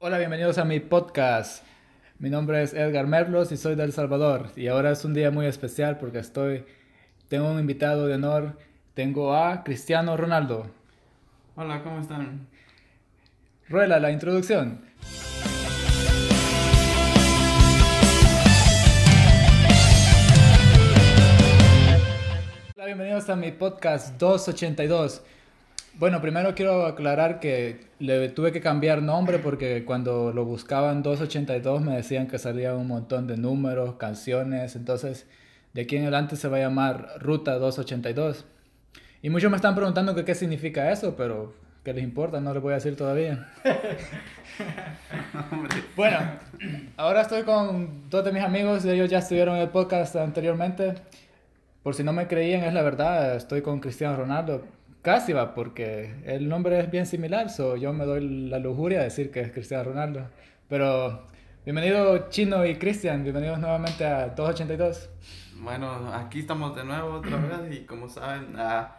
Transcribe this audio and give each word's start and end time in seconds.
Hola, 0.00 0.18
bienvenidos 0.18 0.58
a 0.58 0.64
mi 0.64 0.78
podcast. 0.78 1.64
Mi 2.20 2.30
nombre 2.30 2.62
es 2.62 2.72
Edgar 2.72 3.08
Merlos 3.08 3.50
y 3.50 3.56
soy 3.56 3.74
de 3.74 3.82
El 3.82 3.92
Salvador. 3.92 4.52
Y 4.54 4.68
ahora 4.68 4.92
es 4.92 5.04
un 5.04 5.12
día 5.12 5.32
muy 5.32 5.46
especial 5.46 5.98
porque 5.98 6.20
estoy, 6.20 6.64
tengo 7.26 7.50
un 7.50 7.58
invitado 7.58 8.06
de 8.06 8.14
honor. 8.14 8.56
Tengo 8.94 9.34
a 9.34 9.64
Cristiano 9.64 10.16
Ronaldo. 10.16 10.70
Hola, 11.56 11.82
¿cómo 11.82 11.98
están? 11.98 12.46
Ruela, 13.68 13.98
la 13.98 14.12
introducción. 14.12 14.82
Hola, 22.76 22.86
bienvenidos 22.86 23.28
a 23.28 23.34
mi 23.34 23.50
podcast 23.50 24.16
282. 24.16 25.24
Bueno, 25.98 26.20
primero 26.20 26.54
quiero 26.54 26.86
aclarar 26.86 27.40
que 27.40 27.88
le 27.98 28.28
tuve 28.28 28.52
que 28.52 28.60
cambiar 28.60 29.02
nombre 29.02 29.40
porque 29.40 29.84
cuando 29.84 30.32
lo 30.32 30.44
buscaban 30.44 31.02
282 31.02 31.82
me 31.82 31.96
decían 31.96 32.28
que 32.28 32.38
salía 32.38 32.72
un 32.76 32.86
montón 32.86 33.26
de 33.26 33.36
números, 33.36 33.96
canciones, 33.96 34.76
entonces 34.76 35.26
de 35.74 35.82
aquí 35.82 35.96
en 35.96 36.02
adelante 36.02 36.36
se 36.36 36.46
va 36.46 36.58
a 36.58 36.60
llamar 36.60 37.14
Ruta 37.18 37.58
282. 37.58 38.44
Y 39.22 39.30
muchos 39.30 39.50
me 39.50 39.56
están 39.56 39.74
preguntando 39.74 40.14
que 40.14 40.24
qué 40.24 40.36
significa 40.36 40.92
eso, 40.92 41.16
pero 41.16 41.52
¿qué 41.82 41.92
les 41.92 42.04
importa? 42.04 42.40
No 42.40 42.54
les 42.54 42.62
voy 42.62 42.70
a 42.70 42.76
decir 42.76 42.94
todavía. 42.94 43.48
bueno, 45.96 46.18
ahora 46.96 47.22
estoy 47.22 47.42
con 47.42 48.08
dos 48.08 48.24
de 48.24 48.30
mis 48.30 48.44
amigos, 48.44 48.84
ellos 48.84 49.10
ya 49.10 49.18
estuvieron 49.18 49.56
en 49.56 49.62
el 49.62 49.70
podcast 49.70 50.14
anteriormente. 50.14 50.94
Por 51.82 51.96
si 51.96 52.04
no 52.04 52.12
me 52.12 52.28
creían, 52.28 52.62
es 52.62 52.72
la 52.72 52.82
verdad, 52.82 53.34
estoy 53.34 53.62
con 53.62 53.80
Cristiano 53.80 54.16
Ronaldo. 54.16 54.77
Casi 55.02 55.32
va, 55.32 55.54
porque 55.54 56.16
el 56.24 56.48
nombre 56.48 56.80
es 56.80 56.90
bien 56.90 57.06
similar, 57.06 57.50
so 57.50 57.76
yo 57.76 57.92
me 57.92 58.04
doy 58.04 58.48
la 58.48 58.58
lujuria 58.58 58.98
de 58.98 59.04
decir 59.04 59.30
que 59.30 59.40
es 59.40 59.52
Cristiano 59.52 59.84
Ronaldo. 59.84 60.28
Pero 60.68 61.28
bienvenido 61.64 62.28
Chino 62.30 62.66
y 62.66 62.74
Cristian, 62.74 63.22
bienvenidos 63.22 63.60
nuevamente 63.60 64.04
a 64.04 64.30
282. 64.30 65.08
Bueno, 65.60 66.12
aquí 66.12 66.40
estamos 66.40 66.74
de 66.74 66.84
nuevo 66.84 67.18
otra 67.18 67.36
vez 67.68 67.80
y 67.80 67.84
como 67.84 68.08
saben, 68.08 68.56
ah, 68.56 68.96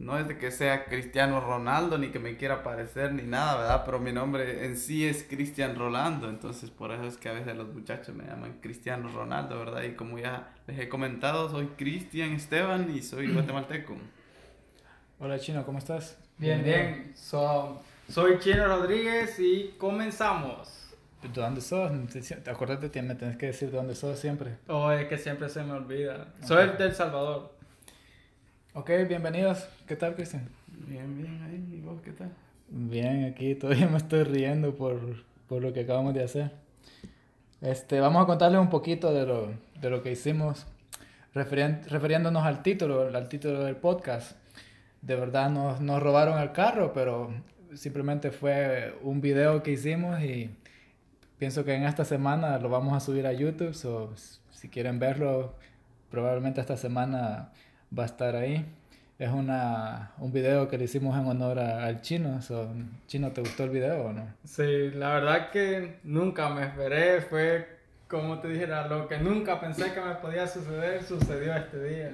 no 0.00 0.18
es 0.18 0.26
de 0.26 0.36
que 0.36 0.50
sea 0.50 0.86
Cristiano 0.86 1.40
Ronaldo 1.40 1.96
ni 1.96 2.08
que 2.08 2.18
me 2.18 2.36
quiera 2.36 2.64
parecer 2.64 3.12
ni 3.12 3.22
nada, 3.22 3.56
¿verdad? 3.56 3.82
Pero 3.84 4.00
mi 4.00 4.12
nombre 4.12 4.66
en 4.66 4.76
sí 4.76 5.06
es 5.06 5.24
Cristian 5.30 5.76
Rolando, 5.76 6.28
entonces 6.28 6.70
por 6.70 6.90
eso 6.90 7.04
es 7.06 7.16
que 7.18 7.28
a 7.28 7.32
veces 7.32 7.56
los 7.56 7.72
muchachos 7.72 8.16
me 8.16 8.24
llaman 8.24 8.58
Cristiano 8.60 9.08
Ronaldo, 9.14 9.56
¿verdad? 9.60 9.84
Y 9.84 9.94
como 9.94 10.18
ya 10.18 10.52
les 10.66 10.76
he 10.80 10.88
comentado, 10.88 11.48
soy 11.48 11.68
Cristian 11.76 12.32
Esteban 12.32 12.92
y 12.92 13.00
soy 13.00 13.32
guatemalteco. 13.32 13.96
Hola 15.18 15.38
Chino, 15.38 15.64
¿cómo 15.64 15.78
estás? 15.78 16.18
Bien, 16.36 16.62
bien. 16.62 17.14
So, 17.16 17.80
soy 18.06 18.38
Chino 18.38 18.66
Rodríguez 18.66 19.38
y 19.38 19.74
comenzamos. 19.78 20.90
¿De 21.22 21.28
dónde 21.30 21.62
sos? 21.62 21.90
Te 22.44 22.50
acuerdas 22.50 22.82
de 22.82 22.90
ti, 22.90 23.00
me 23.00 23.14
tenés 23.14 23.38
que 23.38 23.46
decir 23.46 23.70
de 23.70 23.78
dónde 23.78 23.94
sos 23.94 24.18
siempre. 24.18 24.58
Oh, 24.68 24.92
es 24.92 25.08
que 25.08 25.16
siempre 25.16 25.48
se 25.48 25.62
me 25.62 25.72
olvida. 25.72 26.34
Soy 26.42 26.68
del 26.76 26.94
Salvador. 26.94 27.50
Ok, 28.74 28.90
bienvenidos. 29.08 29.66
¿Qué 29.86 29.96
tal, 29.96 30.14
Cristian? 30.14 30.50
Bien, 30.86 31.16
bien, 31.16 31.42
ahí, 31.44 31.78
¿y 31.78 31.80
vos 31.80 31.98
qué 32.02 32.12
tal? 32.12 32.30
Bien, 32.68 33.24
aquí 33.24 33.54
todavía 33.54 33.86
me 33.90 33.96
estoy 33.96 34.22
riendo 34.22 34.74
por, 34.74 35.24
por 35.48 35.62
lo 35.62 35.72
que 35.72 35.80
acabamos 35.80 36.12
de 36.12 36.24
hacer. 36.24 36.50
Este, 37.62 38.00
vamos 38.00 38.22
a 38.22 38.26
contarles 38.26 38.60
un 38.60 38.68
poquito 38.68 39.14
de 39.14 39.24
lo, 39.24 39.48
de 39.80 39.88
lo 39.88 40.02
que 40.02 40.12
hicimos 40.12 40.66
refiriéndonos 41.32 42.44
al 42.44 42.62
título, 42.62 43.08
al 43.14 43.28
título 43.30 43.64
del 43.64 43.76
podcast 43.76 44.36
de 45.06 45.14
verdad 45.14 45.50
nos, 45.50 45.80
nos 45.80 46.02
robaron 46.02 46.40
el 46.40 46.52
carro, 46.52 46.92
pero 46.92 47.32
simplemente 47.74 48.30
fue 48.30 48.98
un 49.02 49.20
video 49.20 49.62
que 49.62 49.70
hicimos 49.72 50.20
y 50.20 50.50
pienso 51.38 51.64
que 51.64 51.74
en 51.74 51.84
esta 51.84 52.04
semana 52.04 52.58
lo 52.58 52.68
vamos 52.68 52.92
a 52.94 53.00
subir 53.00 53.26
a 53.26 53.32
YouTube, 53.32 53.72
so, 53.74 54.12
si 54.50 54.68
quieren 54.68 54.98
verlo, 54.98 55.54
probablemente 56.10 56.60
esta 56.60 56.76
semana 56.76 57.52
va 57.96 58.02
a 58.02 58.06
estar 58.06 58.34
ahí. 58.34 58.66
Es 59.18 59.30
una, 59.30 60.12
un 60.18 60.32
video 60.32 60.68
que 60.68 60.76
le 60.76 60.84
hicimos 60.84 61.16
en 61.18 61.26
honor 61.26 61.58
al 61.58 62.02
chino. 62.02 62.42
So, 62.42 62.68
chino, 63.06 63.30
¿te 63.32 63.40
gustó 63.40 63.64
el 63.64 63.70
video 63.70 64.04
o 64.06 64.12
no? 64.12 64.26
Sí, 64.44 64.90
la 64.90 65.14
verdad 65.14 65.50
que 65.50 66.00
nunca 66.04 66.50
me 66.50 66.64
esperé. 66.64 67.22
Fue, 67.22 67.66
como 68.08 68.40
te 68.40 68.48
dijera, 68.48 68.86
lo 68.88 69.08
que 69.08 69.16
nunca 69.16 69.58
pensé 69.58 69.90
que 69.94 70.02
me 70.02 70.16
podía 70.16 70.46
suceder, 70.46 71.02
sucedió 71.02 71.54
este 71.56 71.82
día. 71.82 72.10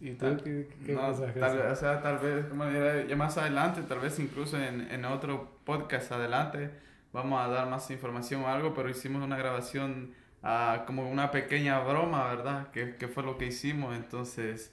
¿Y 0.00 0.12
tú 0.12 0.26
qué, 0.42 0.68
qué 0.84 0.92
no, 0.92 1.12
tal, 1.12 1.72
O 1.72 1.76
sea, 1.76 2.00
tal 2.02 2.18
vez, 2.18 2.46
como 2.46 2.64
ya 2.70 3.16
más 3.16 3.36
adelante, 3.38 3.82
tal 3.82 4.00
vez 4.00 4.18
incluso 4.18 4.56
en, 4.58 4.90
en 4.90 5.04
otro 5.04 5.58
podcast 5.64 6.12
adelante, 6.12 6.70
vamos 7.12 7.40
a 7.40 7.48
dar 7.48 7.68
más 7.68 7.90
información 7.90 8.42
o 8.42 8.48
algo, 8.48 8.74
pero 8.74 8.88
hicimos 8.88 9.24
una 9.24 9.36
grabación 9.36 10.14
uh, 10.42 10.84
como 10.86 11.10
una 11.10 11.30
pequeña 11.30 11.80
broma, 11.80 12.28
¿verdad? 12.28 12.70
Que, 12.70 12.96
que 12.96 13.08
fue 13.08 13.22
lo 13.22 13.36
que 13.38 13.46
hicimos, 13.46 13.96
entonces... 13.96 14.72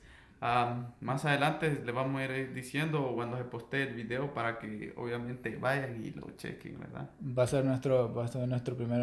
más 1.01 1.25
adelante 1.25 1.81
le 1.83 1.91
vamos 1.91 2.21
a 2.21 2.25
ir 2.25 2.53
diciendo 2.53 3.13
cuando 3.15 3.35
se 3.37 3.45
postee 3.45 3.83
el 3.83 3.95
video 3.95 4.31
para 4.33 4.59
que 4.59 4.93
obviamente 4.95 5.57
vayan 5.57 6.03
y 6.03 6.11
lo 6.11 6.29
chequen, 6.37 6.77
¿verdad? 6.79 7.09
Va 7.19 7.43
a 7.43 7.47
ser 7.47 7.65
nuestro, 7.65 8.13
va 8.13 8.25
a 8.25 8.27
ser 8.27 8.47
nuestro 8.47 8.75
primer 8.75 9.01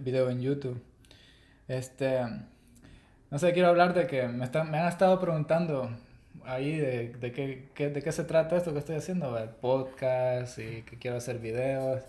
video 0.00 0.30
en 0.30 0.40
YouTube. 0.40 0.82
Este, 1.68 2.18
no 3.30 3.38
sé, 3.38 3.52
quiero 3.52 3.68
hablar 3.68 3.94
de 3.94 4.06
que 4.06 4.26
me, 4.28 4.44
están, 4.44 4.70
me 4.70 4.78
han 4.78 4.88
estado 4.88 5.20
preguntando 5.20 5.90
ahí 6.44 6.76
de, 6.76 7.08
de, 7.20 7.32
qué, 7.32 7.68
qué, 7.74 7.90
de 7.90 8.02
qué 8.02 8.12
se 8.12 8.24
trata 8.24 8.56
esto 8.56 8.72
que 8.72 8.80
estoy 8.80 8.96
haciendo, 8.96 9.38
el 9.38 9.50
podcast 9.50 10.58
y 10.58 10.82
que 10.82 10.98
quiero 10.98 11.16
hacer 11.18 11.38
videos. 11.38 12.02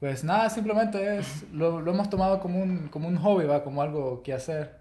Pues 0.00 0.24
nada, 0.24 0.50
simplemente 0.50 1.18
es, 1.18 1.44
lo, 1.52 1.80
lo 1.80 1.92
hemos 1.92 2.10
tomado 2.10 2.40
como 2.40 2.60
un, 2.60 2.88
como 2.88 3.06
un 3.06 3.16
hobby, 3.16 3.44
¿va? 3.44 3.62
como 3.62 3.82
algo 3.82 4.22
que 4.22 4.32
hacer. 4.32 4.80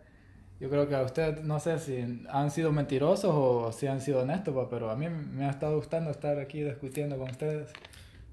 Yo 0.60 0.70
creo 0.70 0.90
que 0.90 0.96
a 0.96 1.04
ustedes, 1.04 1.44
no 1.44 1.60
sé 1.60 1.80
si 1.80 2.26
han 2.30 2.52
sido 2.52 2.72
mentirosos 2.72 3.32
o 3.34 3.72
si 3.72 3.88
han 3.88 4.02
sido 4.02 4.22
honestos, 4.22 4.68
pero 4.70 4.90
a 4.90 4.96
mí 4.96 5.08
me 5.08 5.46
ha 5.46 5.50
estado 5.50 5.76
gustando 5.76 6.10
estar 6.10 6.40
aquí 6.40 6.64
discutiendo 6.64 7.18
con 7.18 7.30
ustedes. 7.30 7.72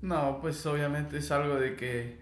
No, 0.02 0.38
pues 0.40 0.64
obviamente 0.66 1.18
es 1.18 1.30
algo 1.30 1.56
de 1.56 1.76
que 1.76 2.18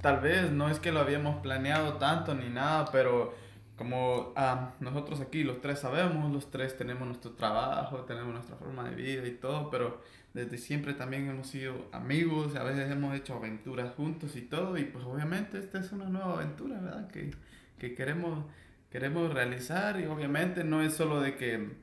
tal 0.00 0.20
vez 0.20 0.50
no 0.50 0.68
es 0.68 0.78
que 0.78 0.92
lo 0.92 1.00
habíamos 1.00 1.40
planeado 1.40 1.94
tanto 1.94 2.34
ni 2.34 2.48
nada, 2.48 2.86
pero 2.92 3.34
como 3.76 4.32
ah, 4.36 4.72
nosotros 4.80 5.20
aquí 5.20 5.44
los 5.44 5.60
tres 5.60 5.78
sabemos, 5.78 6.32
los 6.32 6.50
tres 6.50 6.76
tenemos 6.76 7.06
nuestro 7.06 7.32
trabajo, 7.32 7.98
tenemos 8.00 8.32
nuestra 8.32 8.56
forma 8.56 8.88
de 8.88 8.94
vida 8.96 9.26
y 9.26 9.32
todo, 9.32 9.70
pero 9.70 10.02
desde 10.34 10.58
siempre 10.58 10.94
también 10.94 11.28
hemos 11.28 11.46
sido 11.46 11.86
amigos, 11.92 12.56
a 12.56 12.64
veces 12.64 12.90
hemos 12.90 13.14
hecho 13.14 13.34
aventuras 13.34 13.94
juntos 13.94 14.36
y 14.36 14.42
todo, 14.42 14.76
y 14.76 14.84
pues 14.84 15.04
obviamente 15.04 15.58
esta 15.58 15.78
es 15.78 15.92
una 15.92 16.06
nueva 16.06 16.34
aventura, 16.34 16.80
¿verdad? 16.80 17.08
Que, 17.08 17.30
que 17.78 17.94
queremos, 17.94 18.44
queremos 18.90 19.32
realizar 19.32 20.00
y 20.00 20.06
obviamente 20.06 20.64
no 20.64 20.82
es 20.82 20.94
solo 20.94 21.20
de 21.20 21.36
que 21.36 21.76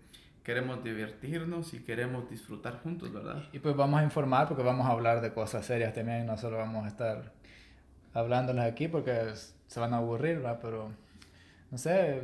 queremos 0.43 0.83
divertirnos 0.83 1.73
y 1.73 1.79
queremos 1.79 2.29
disfrutar 2.29 2.81
juntos, 2.83 3.11
¿verdad? 3.11 3.43
Y 3.51 3.59
pues 3.59 3.75
vamos 3.75 4.01
a 4.01 4.03
informar 4.03 4.47
porque 4.47 4.63
vamos 4.63 4.85
a 4.85 4.91
hablar 4.91 5.21
de 5.21 5.33
cosas 5.33 5.65
serias 5.65 5.93
también, 5.93 6.25
no 6.25 6.37
solo 6.37 6.57
vamos 6.57 6.85
a 6.85 6.87
estar 6.89 7.34
hablándoles 8.15 8.65
aquí 8.65 8.87
porque 8.87 9.13
se 9.67 9.79
van 9.79 9.93
a 9.93 9.97
aburrir, 9.97 10.37
¿verdad? 10.37 10.59
Pero, 10.61 10.91
no 11.69 11.77
sé, 11.77 12.23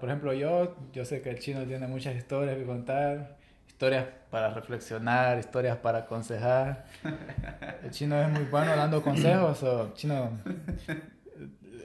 por 0.00 0.08
ejemplo, 0.08 0.32
yo, 0.32 0.74
yo 0.92 1.04
sé 1.04 1.22
que 1.22 1.30
el 1.30 1.38
chino 1.38 1.62
tiene 1.64 1.86
muchas 1.86 2.16
historias 2.16 2.56
que 2.56 2.64
contar, 2.64 3.36
historias 3.68 4.06
para 4.30 4.50
reflexionar, 4.50 5.38
historias 5.38 5.76
para 5.76 5.98
aconsejar. 5.98 6.86
El 7.82 7.90
chino 7.90 8.20
es 8.20 8.28
muy 8.28 8.44
bueno 8.44 8.74
dando 8.74 9.02
consejos, 9.02 9.62
o 9.62 9.92
chino... 9.94 10.30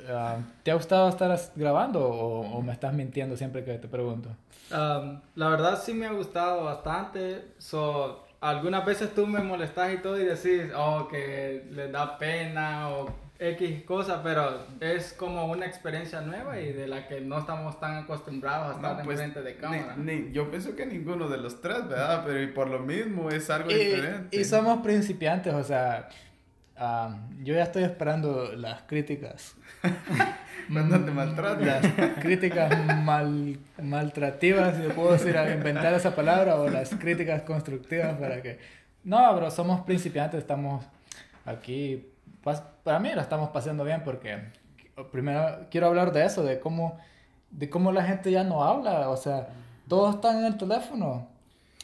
Ah, 0.07 0.37
¿Te 0.61 0.69
ha 0.69 0.75
gustado 0.75 1.09
estar 1.09 1.35
grabando 1.55 2.07
o, 2.07 2.61
me 2.61 2.71
estás 2.71 2.93
mintiendo 2.93 3.35
siempre 3.35 3.63
que 3.63 3.79
te 3.79 3.87
pregunto? 3.87 4.29
la 4.69 5.49
verdad 5.49 5.79
sí 5.81 5.93
me 5.93 6.05
ha 6.05 6.11
gustado 6.11 6.63
bastante. 6.63 7.53
So, 7.57 8.25
algunas 8.49 8.85
veces 8.85 9.13
tú 9.13 9.25
me 9.25 9.41
molestas 9.41 9.93
y 9.93 9.97
todo 9.97 10.19
y 10.21 10.25
decís, 10.25 10.71
oh, 10.75 11.07
que 11.07 11.65
les 11.71 11.91
da 11.91 12.17
pena 12.17 12.89
o 12.89 13.13
X 13.39 13.83
cosas, 13.83 14.21
pero 14.23 14.65
es 14.79 15.13
como 15.13 15.45
una 15.47 15.65
experiencia 15.65 16.21
nueva 16.21 16.59
y 16.59 16.71
de 16.71 16.87
la 16.87 17.07
que 17.07 17.21
no 17.21 17.39
estamos 17.39 17.79
tan 17.79 17.97
acostumbrados 17.97 18.73
a 18.73 18.75
estar 18.75 19.03
pues, 19.03 19.17
frente 19.17 19.41
de 19.41 19.55
cámara. 19.55 19.95
yo 20.31 20.49
pienso 20.49 20.75
que 20.75 20.85
ninguno 20.85 21.27
de 21.27 21.37
los 21.37 21.59
tres, 21.59 21.87
¿verdad? 21.87 22.23
Pero 22.25 22.41
y 22.41 22.47
por 22.47 22.69
lo 22.69 22.79
mismo 22.79 23.29
es 23.29 23.49
algo 23.49 23.69
diferente. 23.69 24.37
Y 24.37 24.43
somos 24.45 24.81
principiantes, 24.81 25.53
o 25.53 25.63
sea, 25.63 26.07
yo 27.41 27.55
ya 27.55 27.63
estoy 27.63 27.83
esperando 27.83 28.53
las 28.53 28.83
críticas. 28.83 29.55
Cuando 30.71 30.99
te 30.99 31.11
maltratan. 31.11 31.65
Las 31.65 31.87
críticas 32.19 33.03
mal, 33.03 33.59
maltrativas, 33.81 34.75
si 34.77 34.83
puedo 34.93 35.13
decir, 35.13 35.35
inventar 35.53 35.93
esa 35.93 36.15
palabra, 36.15 36.55
o 36.55 36.69
las 36.69 36.89
críticas 36.89 37.41
constructivas 37.43 38.15
para 38.15 38.41
que... 38.41 38.59
No, 39.03 39.31
pero 39.35 39.51
somos 39.51 39.81
principiantes, 39.81 40.39
estamos 40.39 40.85
aquí... 41.45 42.11
Para 42.83 42.99
mí 42.99 43.11
la 43.15 43.23
estamos 43.23 43.49
pasando 43.49 43.83
bien 43.83 44.03
porque 44.03 44.37
primero 45.11 45.65
quiero 45.71 45.87
hablar 45.87 46.11
de 46.11 46.25
eso, 46.25 46.43
de 46.43 46.59
cómo, 46.59 46.99
de 47.49 47.69
cómo 47.69 47.91
la 47.91 48.03
gente 48.03 48.31
ya 48.31 48.43
no 48.43 48.63
habla, 48.63 49.09
o 49.09 49.17
sea, 49.17 49.47
todos 49.87 50.15
están 50.15 50.37
en 50.37 50.45
el 50.45 50.57
teléfono, 50.57 51.27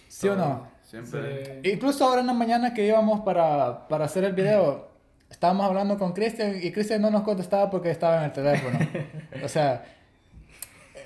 ¿sí 0.08 0.28
o 0.28 0.36
no? 0.36 0.68
Siempre. 0.84 1.62
Sí. 1.64 1.72
Incluso 1.72 2.06
ahora 2.06 2.22
en 2.22 2.28
la 2.28 2.34
mañana 2.34 2.74
que 2.74 2.86
íbamos 2.86 3.22
para, 3.22 3.88
para 3.88 4.06
hacer 4.06 4.24
el 4.24 4.34
video, 4.34 4.91
estábamos 5.32 5.66
hablando 5.66 5.98
con 5.98 6.14
Cristian 6.14 6.60
y 6.62 6.72
Cristian 6.72 7.02
no 7.02 7.10
nos 7.10 7.24
contestaba 7.24 7.70
porque 7.72 7.90
estaba 7.90 8.18
en 8.18 8.24
el 8.26 8.32
teléfono. 8.34 8.78
O 9.44 9.48
sea, 9.48 9.84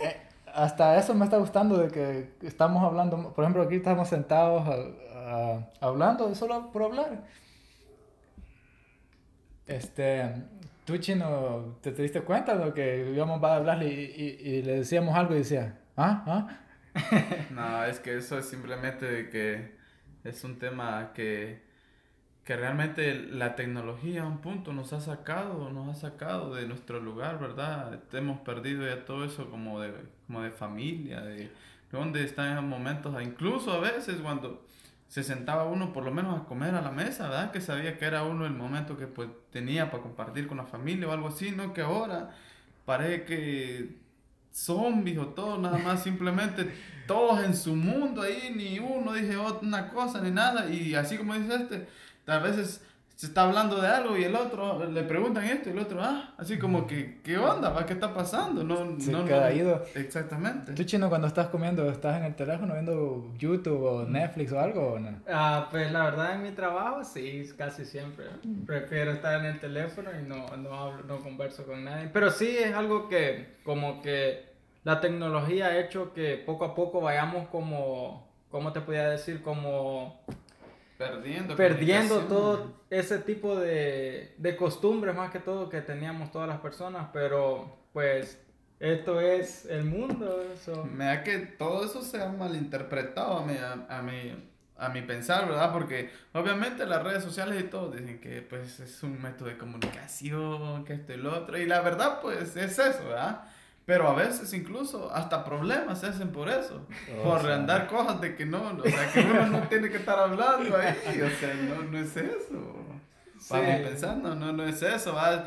eh, 0.01 0.17
hasta 0.53 0.97
eso 0.99 1.13
me 1.13 1.23
está 1.25 1.37
gustando 1.37 1.77
de 1.77 1.87
que 1.89 2.47
estamos 2.47 2.83
hablando. 2.83 3.33
Por 3.33 3.43
ejemplo, 3.43 3.63
aquí 3.63 3.75
estamos 3.75 4.09
sentados 4.09 4.67
a- 4.67 5.55
a- 5.55 5.69
hablando 5.79 6.33
solo 6.35 6.71
por 6.71 6.83
hablar. 6.83 7.23
Este, 9.67 10.31
tú 10.85 10.97
chino, 10.97 11.77
¿te, 11.81 11.91
te 11.91 12.03
diste 12.03 12.21
cuenta 12.21 12.55
de 12.55 12.65
lo 12.65 12.73
que 12.73 13.09
íbamos 13.13 13.43
a 13.43 13.55
hablarle 13.55 13.87
y, 13.87 13.99
y- 14.15 14.49
y 14.57 14.61
le 14.61 14.77
decíamos 14.77 15.15
algo 15.15 15.33
y 15.33 15.39
decía, 15.39 15.79
ah, 15.97 16.23
ah? 16.27 16.59
No, 17.51 17.83
es 17.85 17.99
que 17.99 18.17
eso 18.17 18.37
es 18.37 18.47
simplemente 18.47 19.05
de 19.05 19.29
que 19.29 19.75
es 20.23 20.43
un 20.43 20.59
tema 20.59 21.11
que, 21.13 21.64
que 22.45 22.55
realmente 22.55 23.15
la 23.15 23.55
tecnología 23.55 24.21
a 24.21 24.27
un 24.27 24.37
punto 24.37 24.71
nos 24.71 24.93
ha 24.93 25.01
sacado, 25.01 25.71
nos 25.71 25.89
ha 25.89 25.99
sacado 25.99 26.53
de 26.53 26.67
nuestro 26.67 26.99
lugar, 26.99 27.39
¿verdad? 27.39 27.99
Hemos 28.13 28.39
perdido 28.41 28.85
ya 28.85 29.03
todo 29.03 29.25
eso 29.25 29.49
como 29.49 29.81
de, 29.81 29.91
como 30.27 30.43
de 30.43 30.51
familia, 30.51 31.21
de 31.21 31.51
dónde 31.91 32.23
están 32.23 32.51
esos 32.51 32.63
momentos, 32.63 33.19
incluso 33.23 33.73
a 33.73 33.79
veces 33.79 34.17
cuando 34.21 34.63
se 35.07 35.23
sentaba 35.23 35.65
uno 35.65 35.91
por 35.91 36.03
lo 36.03 36.11
menos 36.11 36.39
a 36.39 36.43
comer 36.45 36.75
a 36.75 36.81
la 36.81 36.91
mesa, 36.91 37.29
¿verdad? 37.29 37.51
Que 37.51 37.61
sabía 37.61 37.97
que 37.97 38.05
era 38.05 38.23
uno 38.23 38.45
el 38.45 38.53
momento 38.53 38.95
que 38.95 39.07
pues 39.07 39.27
tenía 39.51 39.89
para 39.89 40.03
compartir 40.03 40.45
con 40.45 40.57
la 40.57 40.65
familia 40.65 41.07
o 41.07 41.11
algo 41.11 41.29
así, 41.29 41.49
¿no? 41.49 41.73
Que 41.73 41.81
ahora 41.81 42.35
parece 42.85 43.25
que 43.25 43.95
zombies 44.51 45.17
o 45.17 45.27
todo, 45.27 45.57
nada 45.57 45.79
más, 45.79 46.03
simplemente 46.03 46.71
todos 47.07 47.43
en 47.43 47.55
su 47.55 47.75
mundo 47.75 48.21
ahí, 48.21 48.53
ni 48.55 48.79
uno 48.79 49.13
dije 49.13 49.35
una 49.61 49.89
cosa 49.89 50.21
ni 50.21 50.31
nada, 50.31 50.69
y 50.69 50.95
así 50.95 51.17
como 51.17 51.33
dice 51.33 51.55
este, 51.55 51.87
a 52.27 52.39
veces 52.39 52.81
se 53.15 53.27
está 53.27 53.43
hablando 53.43 53.79
de 53.81 53.87
algo 53.87 54.17
y 54.17 54.25
el 54.25 54.35
otro 54.35 54.83
le 54.89 55.03
preguntan 55.03 55.45
esto 55.45 55.69
y 55.69 55.71
el 55.71 55.79
otro, 55.79 56.01
ah, 56.03 56.33
así 56.37 56.59
como 56.59 56.85
que, 56.85 57.21
¿qué 57.23 57.37
onda? 57.37 57.69
va? 57.69 57.85
¿Qué 57.85 57.93
está 57.93 58.13
pasando? 58.13 58.61
No, 58.61 58.99
Se 58.99 59.09
no, 59.09 59.23
queda 59.23 59.49
no- 59.51 59.55
ido. 59.55 59.85
Exactamente. 59.95 60.73
¿Tú 60.73 60.83
chino 60.83 61.07
cuando 61.07 61.27
estás 61.27 61.47
comiendo, 61.47 61.89
estás 61.89 62.17
en 62.17 62.25
el 62.25 62.35
teléfono 62.35 62.73
viendo 62.73 63.31
YouTube 63.37 63.81
o 63.83 64.03
Netflix 64.03 64.51
o 64.51 64.59
algo 64.59 64.93
o 64.95 64.99
no? 64.99 65.11
Ah, 65.29 65.69
pues 65.71 65.89
la 65.93 66.03
verdad 66.03 66.33
en 66.35 66.43
mi 66.43 66.51
trabajo 66.51 67.05
sí, 67.05 67.49
casi 67.57 67.85
siempre. 67.85 68.25
Prefiero 68.65 69.11
estar 69.13 69.39
en 69.39 69.45
el 69.45 69.59
teléfono 69.61 70.09
y 70.19 70.27
no, 70.27 70.57
no 70.57 70.73
hablo, 70.73 71.03
no 71.05 71.21
converso 71.23 71.65
con 71.65 71.85
nadie. 71.85 72.09
Pero 72.11 72.29
sí 72.31 72.49
es 72.57 72.73
algo 72.75 73.07
que 73.07 73.55
como 73.63 74.01
que 74.01 74.43
la 74.83 74.99
tecnología 74.99 75.67
ha 75.67 75.79
hecho 75.79 76.13
que 76.13 76.35
poco 76.45 76.65
a 76.65 76.75
poco 76.75 76.99
vayamos 76.99 77.47
como, 77.47 78.27
¿cómo 78.51 78.73
te 78.73 78.81
podía 78.81 79.07
decir? 79.09 79.41
Como 79.41 80.19
Perdiendo. 81.55 82.21
todo 82.21 82.73
ese 82.89 83.19
tipo 83.19 83.55
de, 83.55 84.33
de 84.37 84.55
costumbres 84.55 85.15
más 85.15 85.31
que 85.31 85.39
todo 85.39 85.69
que 85.69 85.81
teníamos 85.81 86.31
todas 86.31 86.47
las 86.47 86.59
personas. 86.59 87.07
Pero 87.11 87.77
pues 87.93 88.41
esto 88.79 89.19
es 89.19 89.65
el 89.65 89.85
mundo. 89.85 90.41
Eso. 90.53 90.85
Me 90.85 91.05
da 91.05 91.23
que 91.23 91.39
todo 91.39 91.85
eso 91.85 92.01
se 92.01 92.21
ha 92.21 92.29
malinterpretado 92.29 93.39
a 93.39 93.45
mi, 93.45 93.57
a, 93.57 93.85
a 93.89 94.01
mi, 94.01 94.35
a 94.77 94.89
mi 94.89 95.01
pensar, 95.01 95.47
¿verdad? 95.47 95.71
Porque 95.71 96.11
obviamente 96.33 96.85
las 96.85 97.03
redes 97.03 97.23
sociales 97.23 97.59
y 97.61 97.67
todo 97.67 97.91
dicen 97.91 98.19
que 98.19 98.41
pues 98.41 98.79
es 98.79 99.03
un 99.03 99.21
método 99.21 99.49
de 99.49 99.57
comunicación, 99.57 100.83
que 100.85 100.93
esto 100.93 101.13
y 101.13 101.17
lo 101.17 101.37
otro. 101.37 101.57
Y 101.57 101.65
la 101.65 101.81
verdad 101.81 102.19
pues 102.21 102.55
es 102.55 102.77
eso, 102.79 103.05
¿verdad? 103.05 103.43
Pero 103.85 104.07
a 104.07 104.15
veces 104.15 104.51
incluso 104.53 105.11
hasta 105.13 105.45
problemas 105.45 105.99
se 105.99 106.07
hacen 106.07 106.31
por 106.31 106.49
eso. 106.49 106.87
Oh, 107.19 107.23
por 107.23 107.41
sí. 107.41 107.47
andar 107.51 107.87
cosas 107.87 108.19
de 108.19 108.35
que 108.35 108.45
no, 108.45 108.71
o 108.83 108.83
sea, 108.83 109.11
que 109.13 109.19
uno 109.19 109.45
no 109.47 109.59
tiene 109.69 109.89
que 109.89 109.97
estar 109.97 110.17
hablando 110.17 110.75
ahí. 110.77 111.21
O 111.21 111.29
sea, 111.29 111.53
no, 111.53 111.83
no 111.83 111.97
es 111.99 112.17
eso. 112.17 112.75
Para 113.47 113.63
Sí. 113.65 113.71
mi 113.83 113.87
pensar, 113.89 114.17
no, 114.17 114.33
no, 114.33 114.51
no 114.53 114.63
es 114.63 114.81
eso. 114.81 115.13
¿va? 115.13 115.45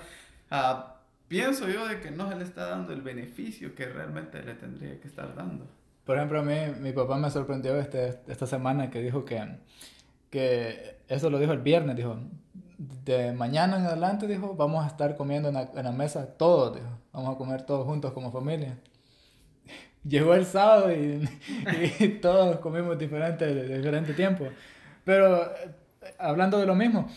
Ah, 0.51 0.95
pienso 1.27 1.69
yo 1.69 1.89
de 1.89 2.01
que 2.01 2.13
no 2.13 2.29
se 2.29 2.37
le 2.37 2.45
está 2.45 2.67
dando 2.67 2.93
el 2.93 3.03
beneficio 3.03 3.75
que 3.75 3.87
realmente 3.87 4.41
le 4.43 4.55
tendría 4.55 5.01
que 5.01 5.09
estar 5.09 5.35
dando. 5.35 5.67
Por 6.05 6.17
ejemplo, 6.17 6.39
a 6.39 6.43
mí, 6.43 6.55
mi 6.81 6.93
papá 6.93 7.17
me 7.17 7.31
sorprendió 7.31 7.77
este, 7.79 8.21
esta 8.29 8.47
semana 8.47 8.89
que 8.89 9.03
dijo 9.03 9.25
que, 9.25 9.59
que, 10.31 10.97
eso 11.09 11.29
lo 11.29 11.39
dijo 11.39 11.53
el 11.53 11.59
viernes, 11.59 11.97
dijo, 11.97 12.19
de 12.79 13.33
mañana 13.33 13.77
en 13.77 13.87
adelante, 13.87 14.29
dijo, 14.29 14.55
vamos 14.55 14.85
a 14.85 14.89
estar 14.89 15.17
comiendo 15.17 15.49
en 15.49 15.55
la, 15.57 15.69
en 15.75 15.85
la 15.85 15.93
mesa 15.93 16.27
todos, 16.39 16.77
dijo, 16.77 16.89
vamos 17.13 17.35
a 17.35 17.39
comer 17.39 17.63
todos 17.63 17.85
juntos 17.85 18.13
como 18.13 18.31
familia. 18.31 18.79
Llegó 20.05 20.35
el 20.35 20.47
sábado 20.47 20.93
y, 20.93 21.29
y 21.99 22.09
todos 22.21 22.59
comimos 22.59 22.97
diferente, 22.97 23.53
de 23.53 23.77
diferente 23.77 24.15
tiempo. 24.15 24.47
Pero 25.05 25.43
eh, 25.43 25.75
hablando 26.19 26.59
de 26.59 26.67
lo 26.67 26.77
mismo, 26.77 27.09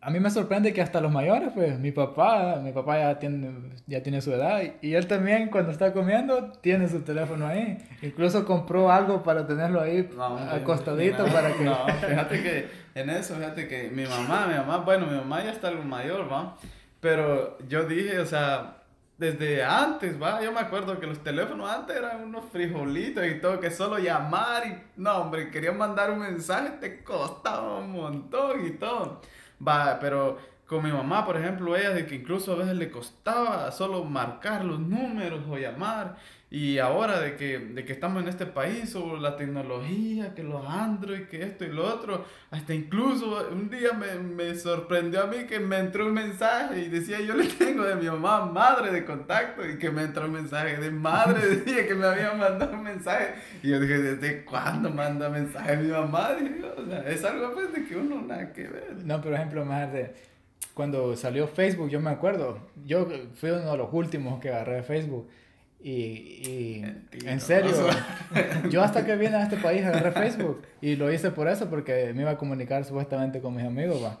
a 0.00 0.10
mí 0.10 0.20
me 0.20 0.30
sorprende 0.30 0.72
que 0.72 0.80
hasta 0.80 1.00
los 1.00 1.10
mayores, 1.10 1.50
pues 1.52 1.80
mi 1.80 1.90
papá, 1.90 2.60
mi 2.62 2.70
papá 2.70 3.00
ya 3.00 3.18
tiene, 3.18 3.50
ya 3.88 4.04
tiene 4.04 4.20
su 4.20 4.32
edad 4.32 4.62
y, 4.80 4.94
él 4.94 5.08
también 5.08 5.48
cuando 5.48 5.72
está 5.72 5.92
comiendo 5.92 6.52
tiene 6.60 6.88
su 6.88 7.00
teléfono 7.00 7.48
ahí. 7.48 7.78
Incluso 8.02 8.44
compró 8.44 8.92
algo 8.92 9.24
para 9.24 9.44
tenerlo 9.48 9.80
ahí 9.80 10.08
acostadito 10.52 11.26
no, 11.26 11.32
para 11.32 11.52
que... 11.52 11.64
No, 11.64 11.76
fíjate 12.08 12.40
que 12.40 12.85
en 12.96 13.10
eso, 13.10 13.34
fíjate 13.34 13.68
que 13.68 13.90
mi 13.90 14.06
mamá, 14.06 14.46
mi 14.46 14.54
mamá, 14.54 14.78
bueno, 14.78 15.06
mi 15.06 15.16
mamá 15.16 15.44
ya 15.44 15.50
está 15.50 15.68
algo 15.68 15.82
mayor, 15.82 16.32
¿va? 16.32 16.56
Pero 16.98 17.58
yo 17.68 17.84
dije, 17.84 18.18
o 18.18 18.24
sea, 18.24 18.78
desde 19.18 19.62
antes, 19.62 20.20
¿va? 20.20 20.42
Yo 20.42 20.50
me 20.50 20.60
acuerdo 20.60 20.98
que 20.98 21.06
los 21.06 21.22
teléfonos 21.22 21.70
antes 21.70 21.94
eran 21.94 22.22
unos 22.22 22.46
frijolitos 22.50 23.26
y 23.26 23.38
todo, 23.38 23.60
que 23.60 23.70
solo 23.70 23.98
llamar 23.98 24.66
y, 24.66 25.00
no, 25.00 25.14
hombre, 25.18 25.50
querían 25.50 25.76
mandar 25.76 26.10
un 26.10 26.20
mensaje, 26.20 26.70
te 26.80 27.04
costaba 27.04 27.80
un 27.80 27.92
montón 27.92 28.66
y 28.66 28.70
todo. 28.70 29.20
Va, 29.66 29.98
pero 30.00 30.38
con 30.66 30.82
mi 30.82 30.90
mamá, 30.90 31.26
por 31.26 31.36
ejemplo, 31.36 31.76
ella 31.76 31.90
de 31.90 32.06
que 32.06 32.14
incluso 32.14 32.54
a 32.54 32.56
veces 32.56 32.76
le 32.76 32.90
costaba 32.90 33.70
solo 33.72 34.04
marcar 34.04 34.64
los 34.64 34.80
números 34.80 35.44
o 35.50 35.58
llamar. 35.58 36.16
Y 36.48 36.78
ahora 36.78 37.18
de 37.20 37.34
que, 37.34 37.58
de 37.58 37.84
que 37.84 37.92
estamos 37.92 38.22
en 38.22 38.28
este 38.28 38.46
país, 38.46 38.90
sobre 38.90 39.20
la 39.20 39.36
tecnología, 39.36 40.32
que 40.32 40.44
los 40.44 40.64
Android, 40.64 41.22
que 41.22 41.42
esto 41.42 41.64
y 41.64 41.72
lo 41.72 41.84
otro, 41.84 42.24
hasta 42.52 42.72
incluso 42.72 43.48
un 43.50 43.68
día 43.68 43.92
me, 43.92 44.14
me 44.14 44.54
sorprendió 44.54 45.24
a 45.24 45.26
mí 45.26 45.46
que 45.48 45.58
me 45.58 45.76
entró 45.78 46.06
un 46.06 46.14
mensaje 46.14 46.82
y 46.82 46.88
decía 46.88 47.20
yo 47.20 47.34
le 47.34 47.48
tengo 47.48 47.82
de 47.82 47.96
mi 47.96 48.06
mamá 48.06 48.46
madre 48.46 48.92
de 48.92 49.04
contacto 49.04 49.68
y 49.68 49.76
que 49.76 49.90
me 49.90 50.02
entró 50.04 50.26
un 50.26 50.32
mensaje 50.32 50.76
de 50.76 50.92
madre, 50.92 51.44
decía 51.56 51.84
que 51.84 51.96
me 51.96 52.06
había 52.06 52.32
mandado 52.34 52.74
un 52.74 52.84
mensaje 52.84 53.34
y 53.64 53.70
yo 53.70 53.80
dije, 53.80 53.98
¿desde 53.98 54.44
cuándo 54.44 54.88
manda 54.88 55.28
mensaje 55.28 55.76
mi 55.78 55.88
mamá? 55.88 56.30
Es 57.06 57.24
algo 57.24 57.54
pues 57.54 57.72
de 57.72 57.84
que 57.84 57.96
uno 57.96 58.22
nada 58.22 58.52
que 58.52 58.68
ver. 58.68 58.94
No, 59.04 59.20
por 59.20 59.34
ejemplo, 59.34 59.64
más 59.64 59.92
de 59.92 60.14
cuando 60.74 61.16
salió 61.16 61.48
Facebook, 61.48 61.88
yo 61.88 62.00
me 62.00 62.10
acuerdo, 62.10 62.60
yo 62.84 63.08
fui 63.34 63.50
uno 63.50 63.72
de 63.72 63.78
los 63.78 63.88
últimos 63.92 64.40
que 64.40 64.50
agarré 64.50 64.84
Facebook. 64.84 65.28
Y, 65.88 66.80
y 66.80 66.80
Mentira, 66.82 67.30
en 67.32 67.40
serio, 67.40 67.70
¿no? 67.70 68.68
yo 68.70 68.82
hasta 68.82 69.04
que 69.06 69.14
vine 69.14 69.36
a 69.36 69.44
este 69.44 69.56
país 69.56 69.84
agarré 69.84 70.10
Facebook 70.10 70.62
y 70.80 70.96
lo 70.96 71.12
hice 71.12 71.30
por 71.30 71.46
eso, 71.46 71.70
porque 71.70 72.12
me 72.12 72.22
iba 72.22 72.32
a 72.32 72.36
comunicar 72.36 72.84
supuestamente 72.84 73.40
con 73.40 73.54
mis 73.54 73.64
amigos, 73.64 74.02
va. 74.02 74.20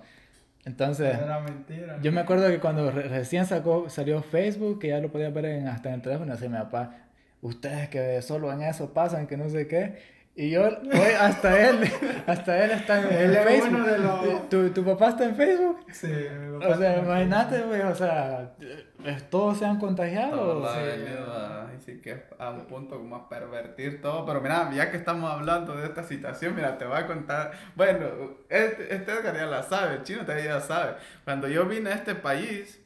Entonces, 0.64 1.16
Era 1.16 1.40
mentira. 1.40 1.98
yo 2.02 2.12
me 2.12 2.20
acuerdo 2.20 2.46
que 2.48 2.60
cuando 2.60 2.90
re- 2.92 3.08
recién 3.08 3.46
sacó, 3.46 3.88
salió 3.90 4.22
Facebook, 4.22 4.78
que 4.78 4.88
ya 4.88 5.00
lo 5.00 5.10
podía 5.10 5.30
ver 5.30 5.46
en- 5.46 5.66
hasta 5.66 5.88
en 5.88 5.96
el 5.96 6.02
teléfono, 6.02 6.32
así 6.32 6.48
mi 6.48 6.56
papá, 6.56 6.98
ustedes 7.42 7.88
que 7.88 8.22
solo 8.22 8.52
en 8.52 8.62
eso 8.62 8.92
pasan, 8.94 9.26
que 9.26 9.36
no 9.36 9.48
sé 9.48 9.66
qué. 9.66 10.15
Y 10.38 10.50
yo, 10.50 10.64
hoy 10.64 11.12
hasta 11.18 11.66
él, 11.70 11.90
hasta 12.26 12.62
él 12.64 12.70
está 12.72 13.00
en, 13.00 13.10
Él 13.10 13.34
es 13.36 13.44
Facebook. 13.46 13.74
uno 13.74 13.86
de 13.86 13.98
los- 13.98 14.48
¿Tu, 14.50 14.70
¿Tu 14.70 14.84
papá 14.84 15.08
está 15.08 15.24
en 15.24 15.34
Facebook? 15.34 15.78
Sí, 15.92 16.08
mi 16.08 16.58
papá 16.60 16.74
O 16.74 16.78
sea, 16.78 16.98
imagínate, 16.98 17.62
güey, 17.62 17.80
o 17.80 17.94
sea, 17.94 18.52
eh, 18.60 19.18
todos 19.30 19.58
se 19.58 19.64
han 19.64 19.78
contagiado. 19.78 20.36
Todo 20.36 20.72
sí. 20.74 20.78
ha 20.78 20.82
venido 20.82 21.32
a, 21.32 21.70
así 21.70 22.02
que 22.02 22.24
a 22.38 22.50
un 22.50 22.66
punto 22.66 22.98
como 22.98 23.16
a 23.16 23.28
pervertir 23.30 24.02
todo. 24.02 24.26
Pero 24.26 24.42
mira, 24.42 24.70
ya 24.74 24.90
que 24.90 24.98
estamos 24.98 25.30
hablando 25.32 25.74
de 25.74 25.86
esta 25.86 26.02
situación, 26.02 26.54
mira, 26.54 26.76
te 26.76 26.84
voy 26.84 26.98
a 26.98 27.06
contar. 27.06 27.52
Bueno, 27.74 28.06
este, 28.50 28.94
este 28.94 29.12
Edgar 29.12 29.34
ya 29.36 29.46
la 29.46 29.62
sabe, 29.62 29.94
el 29.96 30.02
chino 30.02 30.20
todavía 30.26 30.44
ya 30.44 30.60
sabe. 30.60 30.96
Cuando 31.24 31.48
yo 31.48 31.64
vine 31.64 31.88
a 31.90 31.94
este 31.94 32.14
país, 32.14 32.78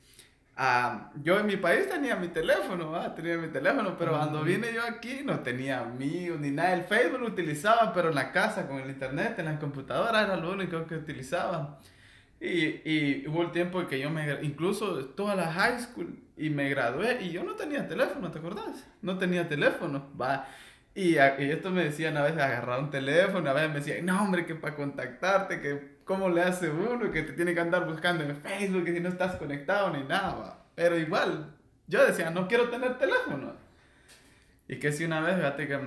ah, 0.62 1.10
yo 1.22 1.38
en 1.40 1.46
mi 1.46 1.56
país 1.56 1.88
tenía 1.88 2.16
mi 2.16 2.28
teléfono, 2.28 2.90
¿va? 2.92 3.14
tenía 3.14 3.36
mi 3.38 3.48
teléfono, 3.48 3.96
pero 3.98 4.12
cuando 4.12 4.42
vine 4.44 4.72
yo 4.74 4.82
aquí 4.84 5.22
no 5.24 5.40
tenía 5.40 5.80
amigos 5.80 6.40
ni 6.40 6.50
nada. 6.50 6.74
El 6.74 6.84
Facebook 6.84 7.20
lo 7.20 7.26
utilizaba, 7.28 7.92
pero 7.94 8.10
en 8.10 8.14
la 8.16 8.32
casa 8.32 8.68
con 8.68 8.78
el 8.80 8.90
internet, 8.90 9.38
en 9.38 9.46
la 9.46 9.58
computadora 9.58 10.22
era 10.22 10.36
lo 10.36 10.52
único 10.52 10.86
que 10.86 10.96
utilizaba. 10.96 11.78
Y, 12.40 12.80
y 12.90 13.26
hubo 13.28 13.42
el 13.42 13.52
tiempo 13.52 13.86
que 13.86 14.00
yo 14.00 14.10
me, 14.10 14.38
incluso 14.42 15.04
toda 15.10 15.34
la 15.36 15.52
high 15.52 15.78
school, 15.80 16.18
y 16.36 16.48
me 16.50 16.70
gradué 16.70 17.22
y 17.22 17.30
yo 17.32 17.44
no 17.44 17.54
tenía 17.54 17.86
teléfono, 17.88 18.30
¿te 18.30 18.38
acordás? 18.38 18.86
No 19.02 19.18
tenía 19.18 19.48
teléfono, 19.48 20.10
va. 20.20 20.48
Y, 20.94 21.18
a- 21.18 21.40
y 21.40 21.50
esto 21.50 21.70
me 21.70 21.84
decían 21.84 22.16
a 22.16 22.22
veces 22.22 22.40
agarrar 22.40 22.80
un 22.80 22.90
teléfono, 22.90 23.48
a 23.50 23.52
veces 23.52 23.68
me 23.70 23.74
decían, 23.76 24.06
no 24.06 24.22
hombre, 24.22 24.46
que 24.46 24.54
para 24.54 24.74
contactarte, 24.76 25.60
que 25.60 25.89
cómo 26.10 26.28
le 26.28 26.42
hace 26.42 26.68
uno, 26.68 27.12
que 27.12 27.22
te 27.22 27.34
tiene 27.34 27.54
que 27.54 27.60
andar 27.60 27.86
buscando 27.86 28.24
en 28.24 28.34
Facebook, 28.34 28.84
si 28.84 28.98
no 28.98 29.10
estás 29.10 29.36
conectado 29.36 29.90
ni 29.90 30.02
nada. 30.02 30.58
Pero 30.74 30.98
igual, 30.98 31.54
yo 31.86 32.04
decía, 32.04 32.32
no 32.32 32.48
quiero 32.48 32.68
tener 32.68 32.98
teléfono. 32.98 33.52
Y 34.66 34.80
que 34.80 34.90
si 34.90 35.04
una 35.04 35.20
vez, 35.20 35.36
fíjate 35.36 35.68
que 35.68 35.78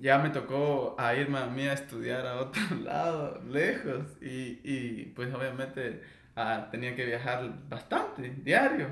ya 0.00 0.16
me 0.16 0.30
tocó 0.30 0.96
a 0.98 1.14
irme 1.14 1.40
a 1.40 1.46
mí 1.48 1.68
a 1.68 1.74
estudiar 1.74 2.26
a 2.26 2.36
otro 2.36 2.62
lado, 2.84 3.42
lejos, 3.50 4.16
y, 4.22 4.60
y 4.64 5.12
pues 5.14 5.34
obviamente 5.34 6.02
ah, 6.36 6.68
tenía 6.70 6.96
que 6.96 7.04
viajar 7.04 7.68
bastante, 7.68 8.30
diario. 8.42 8.88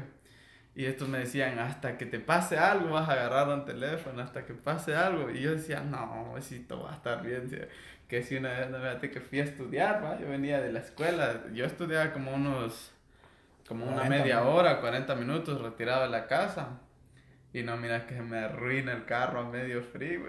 Y 0.77 0.85
estos 0.85 1.09
me 1.09 1.19
decían, 1.21 1.59
hasta 1.61 1.97
que 1.97 2.05
te 2.05 2.19
pase 2.19 2.59
algo 2.59 2.91
vas 2.91 3.09
a 3.09 3.13
agarrar 3.13 3.49
un 3.49 3.65
teléfono, 3.65 4.21
hasta 4.21 4.45
que 4.45 4.53
pase 4.53 4.95
algo. 4.95 5.31
Y 5.31 5.41
yo 5.41 5.53
decía, 5.53 5.81
no, 5.81 6.35
si 6.41 6.61
todo 6.61 6.83
va 6.85 6.93
a 6.93 6.97
estar 6.97 7.23
bien. 7.23 7.49
Que 8.09 8.23
si 8.23 8.37
una 8.37 8.51
vez, 8.51 8.71
no, 8.71 8.79
fíjate 8.79 9.11
que 9.11 9.21
fui 9.21 9.41
a 9.41 9.45
estudiar, 9.45 10.05
¿va? 10.05 10.19
yo 10.19 10.29
venía 10.29 10.61
de 10.61 10.73
la 10.73 10.81
escuela, 10.81 11.43
yo 11.53 11.65
estudiaba 11.65 12.13
como 12.13 12.33
unos, 12.35 12.93
como 13.67 13.87
una 13.87 14.05
media 14.05 14.43
hora, 14.43 14.81
40 14.81 15.15
minutos 15.15 15.61
retirado 15.61 16.03
de 16.03 16.11
la 16.11 16.27
casa. 16.27 16.81
Y 17.55 17.63
no, 17.63 17.77
mira 17.77 18.05
que 18.05 18.21
me 18.21 18.39
arruina 18.39 18.93
el 18.93 19.05
carro 19.05 19.39
a 19.39 19.49
medio 19.49 19.81
frío, 19.81 20.23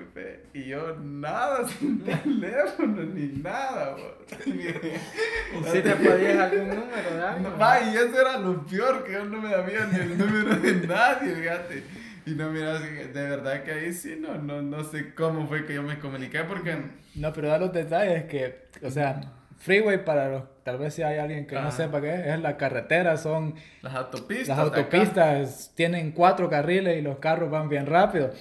y 0.53 0.65
yo 0.65 0.95
nada, 0.97 1.67
sin 1.79 2.03
teléfono, 2.03 3.01
ni 3.01 3.41
nada, 3.41 3.95
¿Si 4.43 4.51
te 5.81 5.95
podías 5.95 6.37
algún 6.37 6.69
número 6.69 7.15
de 7.15 7.25
algo? 7.25 7.57
Va, 7.57 7.81
y 7.81 7.97
eso 7.97 8.21
era 8.21 8.37
lo 8.37 8.63
peor, 8.63 9.03
que 9.03 9.13
yo 9.13 9.25
no 9.25 9.41
me 9.41 9.49
sabía 9.49 9.87
ni 9.87 9.99
el 10.01 10.17
número 10.19 10.55
de 10.55 10.87
nadie, 10.87 11.35
fíjate. 11.35 11.83
Y 12.25 12.31
no, 12.31 12.49
mira, 12.49 12.79
de 12.79 13.07
verdad 13.11 13.63
que 13.63 13.71
ahí 13.71 13.93
sí, 13.93 14.17
no, 14.19 14.35
no, 14.35 14.61
no 14.61 14.83
sé 14.83 15.13
cómo 15.13 15.47
fue 15.47 15.65
que 15.65 15.75
yo 15.75 15.83
me 15.83 15.99
comuniqué, 15.99 16.43
porque... 16.43 16.77
No, 17.15 17.31
pero 17.31 17.49
da 17.49 17.57
los 17.59 17.71
detalles 17.71 18.25
que, 18.25 18.67
o 18.81 18.89
sea 18.89 19.21
Freeway, 19.59 20.03
para 20.03 20.29
los, 20.29 20.43
tal 20.63 20.77
vez 20.77 20.93
si 20.93 21.01
hay 21.01 21.17
alguien 21.17 21.47
que 21.47 21.55
no 21.55 21.71
sepa 21.71 22.01
qué 22.01 22.33
es, 22.33 22.39
la 22.39 22.57
carretera, 22.57 23.17
son... 23.17 23.55
Las 23.81 23.95
autopistas. 23.95 24.47
Las 24.49 24.59
autopistas 24.59 25.71
tienen 25.75 26.11
cuatro 26.11 26.49
carriles 26.49 26.97
y 26.97 27.01
los 27.01 27.17
carros 27.17 27.49
van 27.49 27.69
bien 27.69 27.85
rápido. 27.85 28.31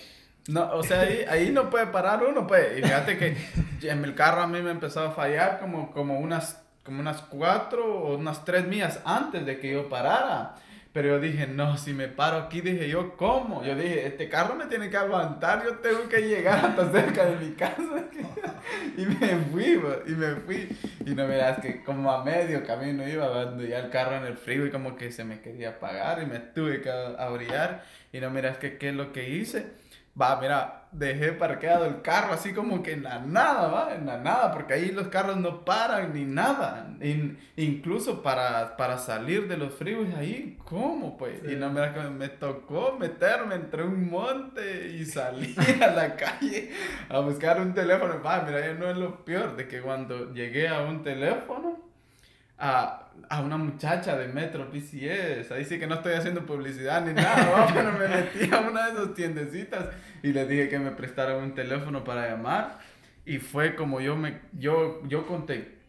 No, 0.48 0.70
o 0.72 0.82
sea, 0.82 1.00
ahí, 1.00 1.24
ahí 1.28 1.50
no 1.50 1.70
puede 1.70 1.86
parar 1.86 2.22
uno, 2.22 2.46
pues. 2.46 2.78
Y 2.78 2.82
fíjate 2.82 3.16
que 3.16 3.36
en 3.82 4.04
el 4.04 4.14
carro 4.14 4.42
a 4.42 4.46
mí 4.46 4.60
me 4.60 4.70
empezó 4.70 5.00
a 5.00 5.12
fallar 5.12 5.58
como, 5.60 5.90
como, 5.92 6.18
unas, 6.18 6.62
como 6.82 7.00
unas 7.00 7.22
cuatro 7.22 7.84
o 7.86 8.16
unas 8.16 8.44
tres 8.44 8.66
millas 8.66 9.00
antes 9.06 9.46
de 9.46 9.58
que 9.58 9.72
yo 9.72 9.88
parara. 9.88 10.56
Pero 10.94 11.08
yo 11.08 11.18
dije, 11.18 11.48
no, 11.48 11.76
si 11.76 11.92
me 11.92 12.06
paro 12.06 12.36
aquí, 12.36 12.60
dije 12.60 12.88
yo, 12.88 13.16
¿cómo? 13.16 13.64
Yo 13.64 13.74
dije, 13.74 14.06
este 14.06 14.28
carro 14.28 14.54
me 14.54 14.66
tiene 14.66 14.88
que 14.88 14.96
aguantar, 14.96 15.64
yo 15.64 15.78
tengo 15.78 16.08
que 16.08 16.20
llegar 16.20 16.64
hasta 16.64 16.92
cerca 16.92 17.26
de 17.26 17.44
mi 17.44 17.52
casa. 17.54 18.04
y 18.96 19.04
me 19.04 19.36
fui, 19.50 19.82
y 20.06 20.10
me 20.12 20.36
fui. 20.36 20.68
Y 21.04 21.10
no 21.10 21.26
miras 21.26 21.58
que 21.58 21.82
como 21.82 22.12
a 22.12 22.24
medio 22.24 22.64
camino 22.64 23.08
iba, 23.08 23.28
cuando 23.28 23.64
ya 23.64 23.80
el 23.80 23.90
carro 23.90 24.18
en 24.18 24.24
el 24.24 24.36
frío 24.36 24.66
y 24.66 24.70
como 24.70 24.94
que 24.94 25.10
se 25.10 25.24
me 25.24 25.40
quería 25.40 25.70
apagar 25.70 26.22
y 26.22 26.26
me 26.26 26.38
tuve 26.38 26.80
que 26.80 26.90
abrillar. 26.90 27.82
Y 28.12 28.20
no 28.20 28.30
miras 28.30 28.58
que 28.58 28.78
qué 28.78 28.90
es 28.90 28.94
lo 28.94 29.12
que 29.12 29.28
hice 29.28 29.66
Va, 30.20 30.40
mira, 30.40 30.84
dejé 30.92 31.32
parqueado 31.32 31.86
el 31.86 32.00
carro 32.00 32.34
así 32.34 32.52
como 32.52 32.84
que 32.84 32.92
en 32.92 33.02
la 33.02 33.18
nada, 33.18 33.66
va, 33.66 33.94
en 33.94 34.06
la 34.06 34.18
nada, 34.18 34.52
porque 34.52 34.74
ahí 34.74 34.92
los 34.92 35.08
carros 35.08 35.36
no 35.38 35.64
paran 35.64 36.14
ni 36.14 36.24
nada. 36.24 36.94
incluso 37.56 38.22
para, 38.22 38.76
para 38.76 38.98
salir 38.98 39.48
de 39.48 39.56
los 39.56 39.74
freeways 39.74 40.14
ahí, 40.14 40.56
¿cómo 40.64 41.16
pues? 41.16 41.40
Y 41.50 41.56
no, 41.56 41.68
mira 41.70 41.92
que 41.92 42.00
me 42.00 42.28
tocó 42.28 42.96
meterme 42.98 43.56
entre 43.56 43.82
un 43.82 44.08
monte 44.08 44.88
y 44.88 45.04
salir 45.04 45.56
a 45.82 45.88
la 45.88 46.14
calle 46.14 46.70
a 47.08 47.18
buscar 47.18 47.60
un 47.60 47.74
teléfono. 47.74 48.22
Va, 48.22 48.42
mira, 48.42 48.72
no 48.74 48.88
es 48.88 48.96
lo 48.96 49.24
peor 49.24 49.56
de 49.56 49.66
que 49.66 49.80
cuando 49.80 50.32
llegué 50.32 50.68
a 50.68 50.82
un 50.82 51.02
teléfono, 51.02 51.83
a, 52.58 53.08
a, 53.28 53.40
una 53.40 53.56
muchacha 53.56 54.16
de 54.16 54.28
Metro 54.28 54.70
PCS. 54.70 55.52
Ahí 55.52 55.64
sí 55.64 55.78
que 55.78 55.86
no 55.86 55.96
estoy 55.96 56.14
haciendo 56.14 56.46
publicidad 56.46 57.04
ni 57.04 57.12
nada, 57.12 57.66
pero 57.74 57.92
me 57.92 58.08
metí 58.08 58.52
a 58.52 58.60
una 58.60 58.86
de 58.86 58.92
esas 58.92 59.14
tiendecitas 59.14 59.88
y 60.22 60.32
le 60.32 60.46
dije 60.46 60.68
que 60.68 60.78
me 60.78 60.90
prestaran 60.90 61.36
un 61.36 61.54
teléfono 61.54 62.04
para 62.04 62.28
llamar. 62.28 62.78
Y 63.26 63.38
fue 63.38 63.74
como 63.74 64.00
yo 64.00 64.16
me 64.16 64.40
yo, 64.52 65.02
yo 65.06 65.26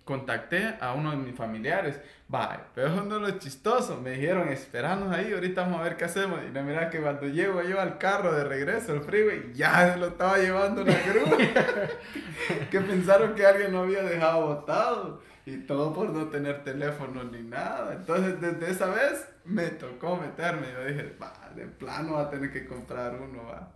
contacté 0.05 0.75
a 0.79 0.93
uno 0.93 1.11
de 1.11 1.17
mis 1.17 1.35
familiares. 1.35 1.99
Vaya, 2.27 2.61
pero 2.73 3.03
no 3.03 3.19
lo 3.19 3.29
chistoso. 3.37 4.01
Me 4.01 4.11
dijeron, 4.11 4.49
esperanos 4.49 5.13
ahí, 5.13 5.31
ahorita 5.31 5.61
vamos 5.61 5.81
a 5.81 5.83
ver 5.83 5.95
qué 5.95 6.05
hacemos. 6.05 6.39
Y 6.47 6.51
no, 6.51 6.63
mira 6.63 6.89
que 6.89 6.99
cuando 6.99 7.27
llego 7.27 7.61
yo 7.61 7.79
al 7.79 7.97
carro 7.97 8.33
de 8.33 8.45
regreso, 8.45 8.93
al 8.93 9.01
freeway, 9.01 9.53
ya 9.53 9.93
se 9.93 9.99
lo 9.99 10.07
estaba 10.07 10.37
llevando 10.37 10.83
la 10.83 10.99
grúa. 11.01 11.37
que 12.71 12.81
pensaron 12.81 13.35
que 13.35 13.45
alguien 13.45 13.73
lo 13.73 13.81
había 13.81 14.01
dejado 14.01 14.47
botado. 14.47 15.21
Y 15.45 15.57
todo 15.57 15.93
por 15.93 16.09
no 16.09 16.27
tener 16.27 16.63
teléfono 16.63 17.23
ni 17.23 17.43
nada. 17.43 17.93
Entonces, 17.93 18.41
desde 18.41 18.71
esa 18.71 18.87
vez 18.87 19.27
me 19.45 19.67
tocó 19.67 20.17
meterme. 20.17 20.67
Yo 20.73 20.85
dije, 20.85 21.15
va, 21.21 21.33
de 21.55 21.65
plano 21.65 22.13
va 22.13 22.21
a 22.23 22.29
tener 22.29 22.51
que 22.51 22.65
comprar 22.65 23.15
uno, 23.15 23.45
va. 23.45 23.71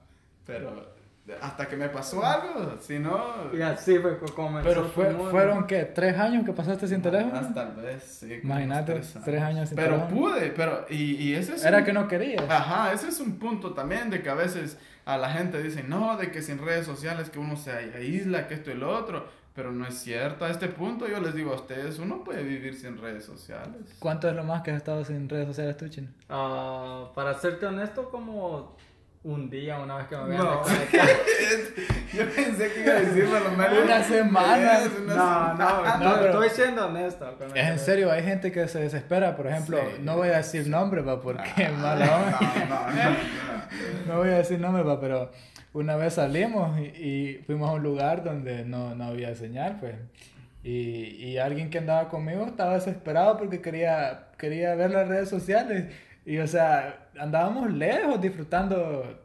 Pero 0.45 0.99
hasta 1.41 1.67
que 1.67 1.75
me 1.75 1.89
pasó 1.89 2.25
algo, 2.25 2.77
si 2.81 2.99
no... 2.99 3.53
Y 3.53 3.61
así 3.61 3.97
fue 3.99 4.17
como 4.17 4.61
Pero 4.61 4.85
fue, 4.85 5.11
fueron, 5.29 5.67
¿qué? 5.67 5.85
¿Tres 5.85 6.17
años 6.17 6.45
que 6.45 6.53
pasaste 6.53 6.87
sin 6.87 7.01
teléfono? 7.01 7.33
Más 7.33 7.53
tal 7.53 7.75
vez, 7.75 8.03
sí. 8.03 8.39
Imagínate, 8.43 9.01
tres 9.23 9.41
años. 9.41 9.69
sin 9.69 9.75
pero 9.75 9.95
teléfono. 9.97 10.09
Pero 10.09 10.31
pude, 10.33 10.53
pero... 10.55 10.85
Y, 10.89 11.15
y 11.15 11.35
ese 11.35 11.55
es 11.55 11.65
Era 11.65 11.83
que 11.83 11.93
no 11.93 12.07
querías. 12.07 12.49
Ajá, 12.49 12.93
ese 12.93 13.09
es 13.09 13.19
un 13.19 13.37
punto 13.37 13.73
también 13.73 14.09
de 14.09 14.21
que 14.21 14.29
a 14.29 14.33
veces 14.33 14.77
a 15.05 15.17
la 15.17 15.31
gente 15.31 15.61
dice, 15.61 15.83
no, 15.83 16.17
de 16.17 16.31
que 16.31 16.41
sin 16.41 16.63
redes 16.63 16.85
sociales 16.85 17.29
que 17.29 17.39
uno 17.39 17.55
se 17.57 17.71
aísla, 17.71 18.47
que 18.47 18.55
esto 18.55 18.71
y 18.71 18.75
lo 18.75 18.89
otro. 18.91 19.27
Pero 19.59 19.73
no 19.73 19.85
es 19.85 19.95
cierto. 19.95 20.45
A 20.45 20.51
este 20.51 20.69
punto 20.69 21.05
yo 21.05 21.19
les 21.19 21.35
digo 21.35 21.51
a 21.51 21.55
ustedes, 21.55 21.99
uno 21.99 22.23
puede 22.23 22.43
vivir 22.43 22.73
sin 22.75 22.97
redes 22.97 23.25
sociales. 23.25 23.93
¿Cuánto 23.99 24.29
es 24.29 24.33
lo 24.33 24.45
más 24.45 24.61
que 24.61 24.71
has 24.71 24.77
estado 24.77 25.03
sin 25.03 25.27
redes 25.27 25.47
sociales 25.47 25.75
tú, 25.75 25.89
Chino? 25.89 26.07
Uh, 26.29 27.13
para 27.13 27.33
serte 27.33 27.65
honesto, 27.65 28.09
como 28.09 28.77
un 29.23 29.49
día, 29.49 29.77
una 29.79 29.97
vez 29.97 30.07
que 30.07 30.15
me 30.15 30.29
vean 30.29 30.45
no. 30.45 30.61
Yo 32.13 32.29
pensé 32.33 32.71
que 32.71 32.83
iba 32.83 32.93
a 32.93 32.99
decir 33.01 33.27
lo 33.27 33.51
menos 33.51 33.83
una 33.83 34.01
semana. 34.01 34.79
no, 35.05 35.53
no, 35.55 35.97
no, 35.97 36.19
pero 36.21 36.41
estoy 36.41 36.49
siendo 36.51 36.87
honesto. 36.87 37.37
es 37.53 37.67
en 37.67 37.79
serio, 37.79 38.13
hay 38.13 38.23
gente 38.23 38.53
que 38.53 38.65
se 38.69 38.79
desespera. 38.79 39.35
Por 39.35 39.47
ejemplo, 39.47 39.77
no 39.99 40.15
voy 40.15 40.29
a 40.29 40.37
decir 40.37 40.69
nombre, 40.69 41.01
va, 41.01 41.19
porque 41.19 41.67
no, 41.67 41.77
mala 41.79 42.05
no, 42.05 42.65
no, 42.65 42.91
no, 42.93 43.15
no, 44.07 44.17
voy 44.19 44.29
a 44.29 44.37
decir 44.37 44.57
nombre, 44.57 44.83
va, 44.83 45.01
pero 45.01 45.29
una 45.73 45.95
vez 45.95 46.15
salimos 46.15 46.79
y, 46.79 47.39
fuimos 47.45 47.69
a 47.69 47.73
un 47.73 47.83
lugar 47.83 48.23
donde 48.23 48.65
no, 48.65 48.95
no 48.95 49.05
había 49.05 49.35
señal, 49.35 49.77
pues. 49.79 49.95
Y, 50.63 51.15
y, 51.25 51.37
alguien 51.37 51.69
que 51.69 51.77
andaba 51.77 52.09
conmigo 52.09 52.45
estaba 52.45 52.75
desesperado 52.75 53.37
porque 53.37 53.61
quería, 53.61 54.27
quería 54.37 54.75
ver 54.75 54.91
las 54.91 55.07
redes 55.07 55.29
sociales. 55.29 55.93
Y 56.25 56.37
o 56.39 56.47
sea, 56.47 57.07
andábamos 57.17 57.71
lejos 57.71 58.21
disfrutando 58.21 59.21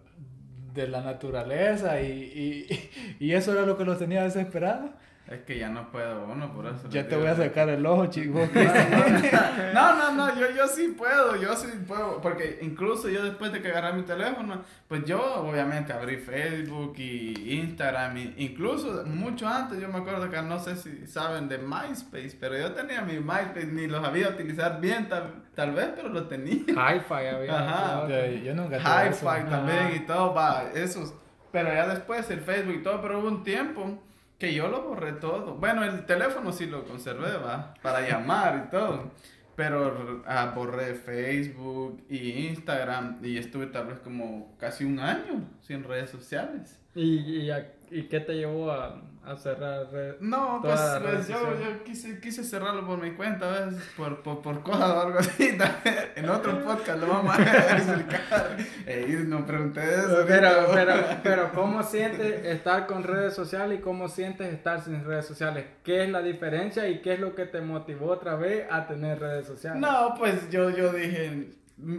de 0.74 0.88
la 0.88 1.02
naturaleza 1.02 2.00
y, 2.00 2.66
y, 2.68 2.90
y 3.26 3.32
eso 3.32 3.52
era 3.52 3.62
lo 3.62 3.76
que 3.76 3.84
los 3.84 3.98
tenía 3.98 4.22
desesperados. 4.22 4.90
Es 5.26 5.40
que 5.44 5.58
ya 5.58 5.70
no 5.70 5.90
puedo 5.90 6.26
uno, 6.26 6.52
por 6.52 6.66
eso. 6.66 6.86
Ya 6.90 7.08
te 7.08 7.16
voy 7.16 7.28
a 7.28 7.34
sacar 7.34 7.70
el 7.70 7.86
ojo, 7.86 8.06
chico. 8.06 8.46
no, 9.74 9.96
no, 9.96 10.12
no, 10.12 10.38
yo, 10.38 10.50
yo 10.50 10.66
sí 10.66 10.88
puedo, 10.88 11.36
yo 11.36 11.56
sí 11.56 11.68
puedo. 11.88 12.20
Porque 12.20 12.58
incluso 12.60 13.08
yo 13.08 13.24
después 13.24 13.50
de 13.50 13.62
que 13.62 13.68
agarré 13.68 13.94
mi 13.94 14.02
teléfono, 14.02 14.60
pues 14.86 15.02
yo 15.06 15.36
obviamente 15.36 15.94
abrí 15.94 16.18
Facebook 16.18 16.92
y 16.98 17.58
Instagram. 17.58 18.34
incluso 18.36 19.04
mucho 19.06 19.48
antes, 19.48 19.80
yo 19.80 19.88
me 19.88 19.98
acuerdo 19.98 20.28
que 20.28 20.42
no 20.42 20.58
sé 20.58 20.76
si 20.76 21.06
saben 21.06 21.48
de 21.48 21.56
MySpace, 21.56 22.36
pero 22.38 22.58
yo 22.58 22.72
tenía 22.72 23.00
mi 23.00 23.18
MySpace, 23.18 23.68
ni 23.68 23.86
lo 23.86 24.02
sabía 24.02 24.28
utilizar 24.28 24.78
bien 24.78 25.08
tal, 25.08 25.42
tal 25.54 25.72
vez, 25.72 25.88
pero 25.96 26.10
lo 26.10 26.26
tenía. 26.28 26.64
Hi-Fi 26.68 27.26
había. 27.34 27.60
Ajá. 27.60 28.08
yo 28.08 28.54
nunca 28.54 28.76
Hi-Fi 28.76 29.48
también 29.48 29.96
y 29.96 30.00
todo, 30.00 30.34
va, 30.34 30.64
esos. 30.74 31.14
Pero 31.50 31.72
ya 31.72 31.86
después 31.86 32.28
el 32.30 32.40
Facebook 32.40 32.74
y 32.74 32.82
todo, 32.82 33.00
pero 33.00 33.20
hubo 33.20 33.28
un 33.28 33.42
tiempo 33.42 34.02
que 34.38 34.54
yo 34.54 34.68
lo 34.68 34.82
borré 34.82 35.12
todo. 35.12 35.54
Bueno, 35.54 35.84
el 35.84 36.04
teléfono 36.06 36.52
sí 36.52 36.66
lo 36.66 36.84
conservé, 36.84 37.36
va, 37.36 37.74
para 37.82 38.06
llamar 38.08 38.66
y 38.66 38.70
todo. 38.70 39.12
Pero 39.56 40.22
ah, 40.26 40.52
borré 40.54 40.94
Facebook 40.94 42.04
y 42.08 42.48
Instagram 42.48 43.18
y 43.22 43.38
estuve 43.38 43.66
tal 43.66 43.86
vez 43.86 44.00
como 44.00 44.56
casi 44.58 44.84
un 44.84 44.98
año 44.98 45.48
sin 45.60 45.84
redes 45.84 46.10
sociales. 46.10 46.80
¿Y, 46.94 47.46
y, 47.46 47.50
y 47.90 48.02
qué 48.04 48.18
te 48.18 48.34
llevó 48.34 48.72
a, 48.72 49.00
a 49.26 49.36
cerrar 49.36 49.90
redes? 49.90 50.16
No, 50.20 50.60
pues, 50.62 50.80
pues 51.02 51.28
yo, 51.28 51.58
yo 51.58 51.84
quise, 51.84 52.20
quise 52.20 52.44
cerrarlo 52.44 52.86
por 52.86 53.00
mi 53.00 53.12
cuenta, 53.12 53.50
¿ves? 53.50 53.74
Por, 53.96 54.22
por, 54.22 54.42
por 54.42 54.62
cosas 54.62 54.90
o 54.90 55.00
algo 55.00 55.18
así. 55.18 55.56
en 56.16 56.28
otro 56.28 56.62
podcast 56.62 57.00
lo 57.00 57.08
vamos 57.08 57.38
a 57.38 57.42
explicar. 57.76 58.56
Eh, 58.86 59.24
no 59.26 59.46
pregunté 59.46 59.82
eso. 59.82 60.24
Pero, 60.26 60.50
pero, 60.72 60.94
pero, 61.22 61.52
¿cómo 61.52 61.82
sientes 61.82 62.44
estar 62.44 62.86
con 62.86 63.02
redes 63.02 63.34
sociales 63.34 63.78
y 63.78 63.82
cómo 63.82 64.08
sientes 64.08 64.52
estar 64.52 64.82
sin 64.82 65.04
redes 65.04 65.26
sociales? 65.26 65.64
¿Qué 65.82 66.04
es 66.04 66.10
la 66.10 66.22
diferencia 66.22 66.88
y 66.88 67.00
qué 67.00 67.14
es 67.14 67.20
lo 67.20 67.34
que 67.34 67.46
te 67.46 67.60
motivó 67.60 68.10
otra 68.10 68.36
vez 68.36 68.66
a 68.70 68.86
tener 68.86 69.20
redes 69.20 69.46
sociales? 69.46 69.80
No, 69.80 70.14
pues 70.18 70.50
yo, 70.50 70.70
yo 70.70 70.92
dije 70.92 71.48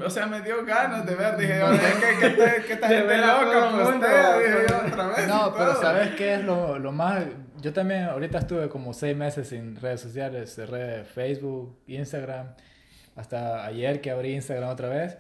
o 0.05 0.09
sea, 0.09 0.25
me 0.27 0.41
dio 0.41 0.63
ganas 0.65 1.05
de 1.05 1.15
ver, 1.15 1.37
dije, 1.37 1.61
oye, 1.63 1.79
¿qué, 2.19 2.27
qué, 2.35 2.35
qué 2.67 2.73
esta 2.73 2.87
gente 2.89 3.17
loca 3.17 3.71
postea? 3.71 4.37
Dije 4.39 4.57
yo 4.69 4.77
otra 4.87 5.07
vez. 5.07 5.27
No, 5.27 5.53
pero 5.55 5.75
¿sabes 5.81 6.15
qué 6.15 6.35
es 6.35 6.43
lo, 6.43 6.79
lo 6.79 6.91
más? 6.91 7.23
Yo 7.61 7.73
también 7.73 8.03
ahorita 8.05 8.39
estuve 8.39 8.69
como 8.69 8.93
seis 8.93 9.15
meses 9.17 9.49
sin 9.49 9.75
redes 9.75 10.01
sociales, 10.01 10.53
cerré 10.53 11.03
Facebook, 11.03 11.77
Instagram, 11.87 12.53
hasta 13.15 13.65
ayer 13.65 14.01
que 14.01 14.11
abrí 14.11 14.33
Instagram 14.35 14.69
otra 14.69 14.89
vez. 14.89 15.17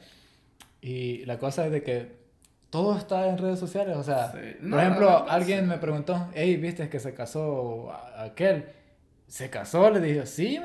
Y 0.81 1.25
la 1.25 1.37
cosa 1.37 1.65
es 1.65 1.71
de 1.71 1.81
que 1.83 2.15
todo 2.69 2.97
está 2.97 3.27
en 3.27 3.37
redes 3.37 3.59
sociales. 3.59 3.97
O 3.97 4.03
sea, 4.03 4.31
Sí. 4.31 4.67
por 4.69 4.79
ejemplo, 4.79 5.25
alguien 5.29 5.67
me 5.67 5.77
preguntó, 5.77 6.29
hey, 6.33 6.57
¿viste 6.57 6.87
que 6.89 6.99
se 6.99 7.13
casó 7.13 7.91
aquel? 8.17 8.65
¿Se 9.27 9.49
casó? 9.49 9.89
Le 9.89 9.99
dije, 10.01 10.25
sí, 10.25 10.59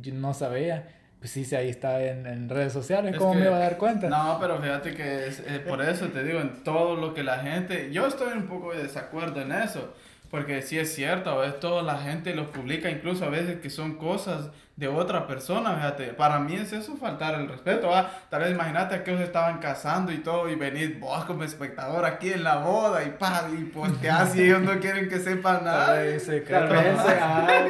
yo 0.00 0.14
no 0.14 0.32
sabía. 0.32 0.86
Pues 1.26 1.32
sí, 1.32 1.44
sí, 1.44 1.56
ahí 1.56 1.70
está 1.70 2.00
en, 2.04 2.24
en 2.24 2.48
redes 2.48 2.72
sociales. 2.72 3.12
Es 3.14 3.18
¿Cómo 3.18 3.32
que- 3.32 3.40
me 3.40 3.46
iba 3.46 3.56
a 3.56 3.58
dar 3.58 3.76
cuenta? 3.78 4.08
No, 4.08 4.38
pero 4.40 4.58
fíjate 4.62 4.94
que 4.94 5.26
es, 5.26 5.40
eh, 5.40 5.58
por 5.58 5.82
eso 5.82 6.06
te 6.06 6.22
digo, 6.22 6.38
en 6.40 6.62
todo 6.62 6.94
lo 6.94 7.14
que 7.14 7.24
la 7.24 7.40
gente, 7.40 7.90
yo 7.90 8.06
estoy 8.06 8.32
un 8.34 8.46
poco 8.46 8.72
de 8.72 8.84
desacuerdo 8.84 9.40
en 9.42 9.50
eso, 9.50 9.92
porque 10.30 10.62
sí 10.62 10.78
es 10.78 10.94
cierto, 10.94 11.30
a 11.30 11.36
veces 11.38 11.60
toda 11.60 11.82
la 11.82 11.98
gente 11.98 12.34
lo 12.34 12.50
publica, 12.50 12.90
incluso 12.90 13.24
a 13.24 13.28
veces 13.28 13.60
que 13.60 13.70
son 13.70 13.94
cosas 13.96 14.50
de 14.76 14.88
otra 14.88 15.26
persona, 15.26 15.74
fíjate, 15.74 16.08
para 16.08 16.38
mí 16.38 16.54
es 16.54 16.70
eso 16.72 16.96
faltar 16.96 17.34
el 17.40 17.48
respeto, 17.48 17.88
¿va? 17.88 18.10
tal 18.28 18.42
vez 18.42 18.50
imagínate 18.50 19.02
que 19.02 19.10
ellos 19.12 19.22
estaban 19.22 19.58
casando 19.58 20.12
y 20.12 20.18
todo, 20.18 20.50
y 20.50 20.54
venís 20.54 21.00
vos 21.00 21.24
como 21.24 21.44
espectador 21.44 22.04
aquí 22.04 22.30
en 22.30 22.44
la 22.44 22.56
boda, 22.56 23.02
y 23.02 23.10
pa, 23.10 23.48
y 23.58 23.64
posteás 23.64 24.36
y 24.36 24.42
ellos 24.42 24.60
no 24.60 24.78
quieren 24.78 25.08
que 25.08 25.18
sepan 25.18 25.64
nada. 25.64 25.96
Se 26.18 26.40
Tal 26.40 26.68
vez 26.68 26.94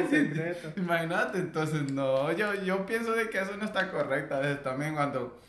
un 0.03 0.09
secreto. 0.09 0.73
Imagínate, 0.75 1.37
entonces 1.37 1.89
no, 1.91 2.31
yo, 2.33 2.53
yo 2.55 2.85
pienso 2.85 3.13
de 3.13 3.29
que 3.29 3.39
eso 3.39 3.55
no 3.57 3.63
está 3.65 3.89
correcto 3.89 4.35
a 4.35 4.39
veces 4.39 4.61
también 4.61 4.95
cuando... 4.95 5.39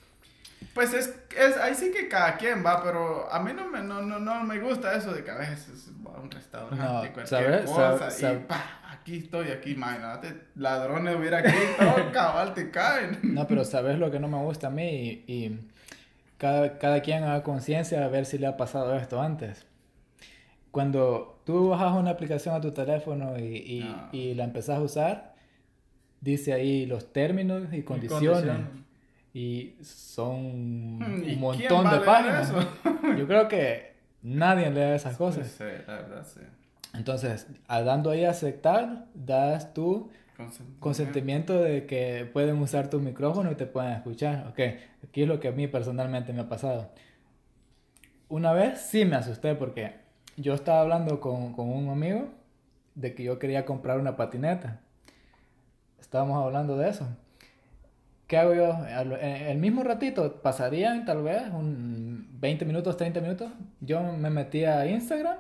Pues 0.79 0.95
es, 0.95 1.13
es, 1.37 1.57
ahí 1.57 1.75
sí 1.75 1.91
que 1.91 2.07
cada 2.07 2.37
quien 2.37 2.65
va, 2.65 2.81
pero 2.85 3.29
a 3.33 3.41
mí 3.43 3.51
no 3.53 3.67
me, 3.69 3.83
no, 3.83 4.01
no, 4.01 4.21
no 4.21 4.45
me 4.45 4.61
gusta 4.61 4.95
eso 4.95 5.13
de 5.13 5.25
que 5.25 5.31
a 5.33 5.37
veces 5.39 5.91
va 6.07 6.17
a 6.17 6.21
un 6.21 6.31
restaurante, 6.31 6.77
No, 6.85 7.01
cualquier 7.13 7.27
¿sabes? 7.27 7.63
cosa, 7.69 7.99
Sab- 8.11 8.19
y 8.19 8.23
sab- 8.23 8.47
pa, 8.47 8.81
aquí 8.93 9.17
estoy, 9.19 9.49
aquí, 9.51 9.73
imagínate, 9.73 10.35
ladrones 10.55 11.17
hubiera 11.17 11.39
aquí, 11.39 11.51
todo 11.81 12.13
cabal 12.13 12.55
te 12.55 12.71
caen. 12.71 13.19
No, 13.25 13.45
pero 13.49 13.65
sabes 13.65 13.99
lo 13.99 14.13
que 14.13 14.21
no 14.21 14.29
me 14.29 14.39
gusta 14.39 14.69
a 14.69 14.71
mí 14.71 15.25
y, 15.27 15.33
y 15.35 15.61
cada, 16.37 16.79
cada 16.79 17.01
quien 17.03 17.25
haga 17.25 17.43
conciencia 17.43 18.05
a 18.05 18.09
ver 18.09 18.25
si 18.25 18.39
le 18.39 18.47
ha 18.47 18.57
pasado 18.57 18.95
esto 18.97 19.21
antes. 19.21 19.67
Cuando 20.71 21.41
tú 21.45 21.71
bajas 21.71 21.93
una 21.97 22.11
aplicación 22.11 22.55
a 22.55 22.61
tu 22.61 22.71
teléfono 22.73 23.37
y, 23.39 23.57
y, 23.57 23.81
No. 23.81 24.09
y 24.13 24.35
la 24.35 24.45
empezás 24.45 24.79
a 24.79 24.83
usar, 24.83 25.35
dice 26.21 26.53
ahí 26.53 26.87
los 26.87 27.13
términos 27.13 27.73
y 27.73 27.83
condiciones. 27.83 28.59
Y 28.61 28.85
son 29.83 30.99
Hmm, 30.99 31.25
¿y 31.25 31.35
un 31.35 31.41
montón 31.41 31.91
de 31.91 32.01
páginas. 32.01 32.53
Yo 33.17 33.27
creo 33.27 33.49
que 33.49 33.95
nadie 34.23 34.71
lee 34.71 34.95
esas 34.95 35.17
cosas. 35.17 35.47
Sí, 35.49 35.65
la 35.87 35.95
verdad, 35.95 36.27
sí. 36.27 36.41
Entonces, 36.95 37.47
dando 37.69 38.11
ahí 38.11 38.25
a 38.25 38.31
aceptar, 38.31 39.07
das 39.15 39.75
tu 39.75 40.11
Consentimiento. 40.37 40.81
consentimiento 40.81 41.61
de 41.61 41.87
que 41.87 42.29
pueden 42.33 42.59
usar 42.59 42.89
tu 42.89 43.01
micrófono 43.01 43.51
y 43.53 43.55
te 43.57 43.67
pueden 43.67 43.93
escuchar. 43.93 44.47
Ok, 44.49 44.61
aquí 45.05 45.23
es 45.23 45.29
lo 45.29 45.39
que 45.41 45.49
a 45.49 45.53
mí 45.53 45.67
personalmente 45.69 46.33
me 46.33 46.41
ha 46.43 46.49
pasado. 46.49 46.91
Una 48.29 48.53
vez 48.53 48.81
sí 48.81 49.05
me 49.05 49.17
asusté 49.17 49.55
porque 49.55 49.95
yo 50.37 50.55
estaba 50.55 50.81
hablando 50.81 51.21
con, 51.21 51.53
con 51.53 51.69
un 51.69 51.89
amigo 51.91 52.29
de 52.95 53.15
que 53.15 53.23
yo 53.25 53.39
quería 53.39 53.65
comprar 53.65 53.99
una 53.99 54.17
patineta. 54.17 54.81
Estábamos 56.01 56.43
hablando 56.45 56.77
de 56.77 56.89
eso. 56.89 57.07
¿Qué 58.29 58.37
hago 58.39 58.55
yo? 58.55 58.73
Al- 58.75 59.13
En 59.21 59.47
el 59.49 59.59
mismo 59.59 59.83
ratito, 59.83 60.41
pasarían 60.43 61.05
tal 61.05 61.23
vez 61.25 61.43
un 61.53 62.29
20 62.39 62.65
minutos, 62.65 62.97
30 62.97 63.21
minutos. 63.21 63.51
Yo 63.81 64.01
me 64.13 64.31
metí 64.31 64.65
a 64.65 64.87
Instagram 64.87 65.39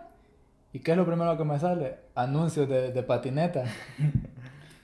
y 0.73 0.81
¿qué 0.81 0.91
es 0.93 0.97
lo 0.97 1.07
primero 1.07 1.37
que 1.39 1.45
me 1.45 1.59
sale? 1.61 1.97
Anuncios 2.17 2.69
de, 2.69 2.91
de 2.93 3.03
patineta. 3.03 3.65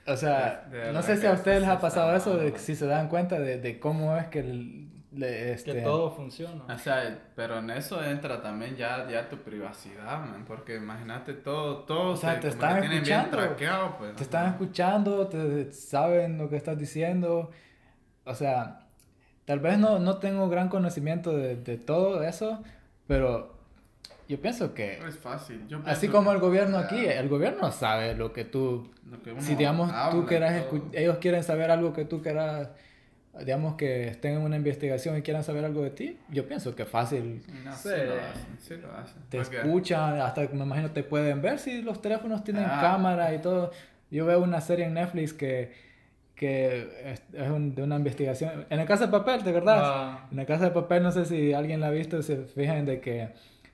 O 0.06 0.18
sea, 0.18 0.66
De- 0.70 0.76
de 0.80 0.92
no 0.92 1.00
sé 1.00 1.16
si 1.16 1.26
a 1.26 1.32
ustedes 1.32 1.60
les 1.62 1.70
ha 1.70 1.80
pasado 1.80 2.14
eso, 2.14 2.36
de 2.36 2.58
si 2.58 2.74
se 2.76 2.84
dan 2.86 3.08
cuenta 3.08 3.38
de, 3.40 3.58
de 3.58 3.80
cómo 3.80 4.14
es 4.18 4.26
que 4.26 4.40
el- 4.40 4.90
le- 5.12 5.52
este, 5.54 5.72
Que 5.72 5.80
todo 5.80 6.10
funciona. 6.10 6.62
O 6.68 6.76
sea, 6.76 7.20
pero 7.34 7.60
en 7.60 7.70
eso 7.70 8.04
entra 8.04 8.42
también 8.42 8.76
ya, 8.76 9.08
ya 9.08 9.30
tu 9.30 9.38
privacidad, 9.38 10.20
man, 10.26 10.44
porque 10.46 10.76
imagínate 10.76 11.32
todo, 11.32 11.84
todo 11.84 12.10
O 12.10 12.16
sea, 12.18 12.34
se- 12.34 12.40
te 12.40 12.48
están 12.48 12.80
tienen 12.82 13.02
bien 13.02 13.18
escuchando. 13.20 13.38
traqueado, 13.38 13.96
pues. 13.96 14.16
te 14.16 14.22
están 14.24 14.46
escuchando, 14.48 15.26
te 15.28 15.72
saben 15.72 16.36
lo 16.36 16.50
que 16.50 16.56
estás 16.56 16.76
diciendo. 16.76 17.50
O 18.24 18.34
sea, 18.34 18.80
tal 19.44 19.60
vez 19.60 19.78
no, 19.78 19.98
no 19.98 20.18
tengo 20.18 20.48
gran 20.48 20.68
conocimiento 20.68 21.36
de, 21.36 21.56
de 21.56 21.76
todo 21.76 22.22
eso, 22.22 22.62
pero 23.06 23.54
yo 24.28 24.40
pienso 24.40 24.72
que, 24.74 24.98
Es 25.06 25.18
fácil. 25.18 25.66
Yo 25.68 25.80
así 25.84 26.08
como 26.08 26.32
el 26.32 26.38
gobierno 26.38 26.78
aquí, 26.78 27.04
el 27.04 27.28
gobierno 27.28 27.70
sabe 27.72 28.14
lo 28.14 28.32
que 28.32 28.44
tú, 28.44 28.90
lo 29.10 29.22
que 29.22 29.38
si 29.40 29.54
digamos 29.54 29.92
tú 30.10 30.24
quieras, 30.26 30.64
ellos 30.92 31.18
quieren 31.18 31.42
saber 31.42 31.70
algo 31.70 31.92
que 31.92 32.06
tú 32.06 32.22
quieras, 32.22 32.70
digamos 33.40 33.74
que 33.74 34.08
estén 34.08 34.36
en 34.36 34.42
una 34.42 34.56
investigación 34.56 35.18
y 35.18 35.22
quieran 35.22 35.44
saber 35.44 35.64
algo 35.66 35.82
de 35.82 35.90
ti, 35.90 36.18
yo 36.30 36.46
pienso 36.48 36.74
que 36.74 36.84
fácil 36.86 37.42
No, 37.64 37.74
Sí. 37.76 37.88
sí 37.90 37.96
lo 38.06 38.14
hacen, 38.14 38.58
sí 38.60 38.76
lo 38.76 38.92
hacen. 38.94 39.22
te 39.28 39.38
Porque- 39.38 39.56
escuchan, 39.58 40.20
hasta 40.20 40.48
me 40.52 40.64
imagino 40.64 40.90
te 40.92 41.02
pueden 41.02 41.42
ver 41.42 41.58
si 41.58 41.82
los 41.82 42.00
teléfonos 42.00 42.44
tienen 42.44 42.64
Ah. 42.66 42.78
cámara 42.80 43.34
y 43.34 43.38
todo. 43.42 43.72
Yo 44.10 44.24
veo 44.24 44.40
una 44.40 44.60
serie 44.60 44.86
en 44.86 44.94
Netflix 44.94 45.32
que, 45.34 45.72
que 46.34 46.88
es, 47.12 47.22
es 47.32 47.50
un- 47.50 47.74
de 47.74 47.82
una 47.82 47.96
investigación. 47.96 48.66
En 48.70 48.78
la 48.78 48.86
casa 48.86 49.06
de 49.06 49.12
papel, 49.12 49.42
¿de 49.44 49.52
verdad? 49.52 49.80
Ah, 49.82 50.26
En 50.30 50.36
la 50.36 50.46
casa 50.46 50.64
de 50.64 50.70
papel, 50.72 51.02
no 51.02 51.12
sé 51.12 51.24
si 51.26 51.52
alguien 51.52 51.80
la 51.80 51.88
ha 51.88 51.90
visto, 51.90 52.22
se 52.22 52.38
fijan 52.44 52.84
de 52.86 53.00
que 53.00 53.28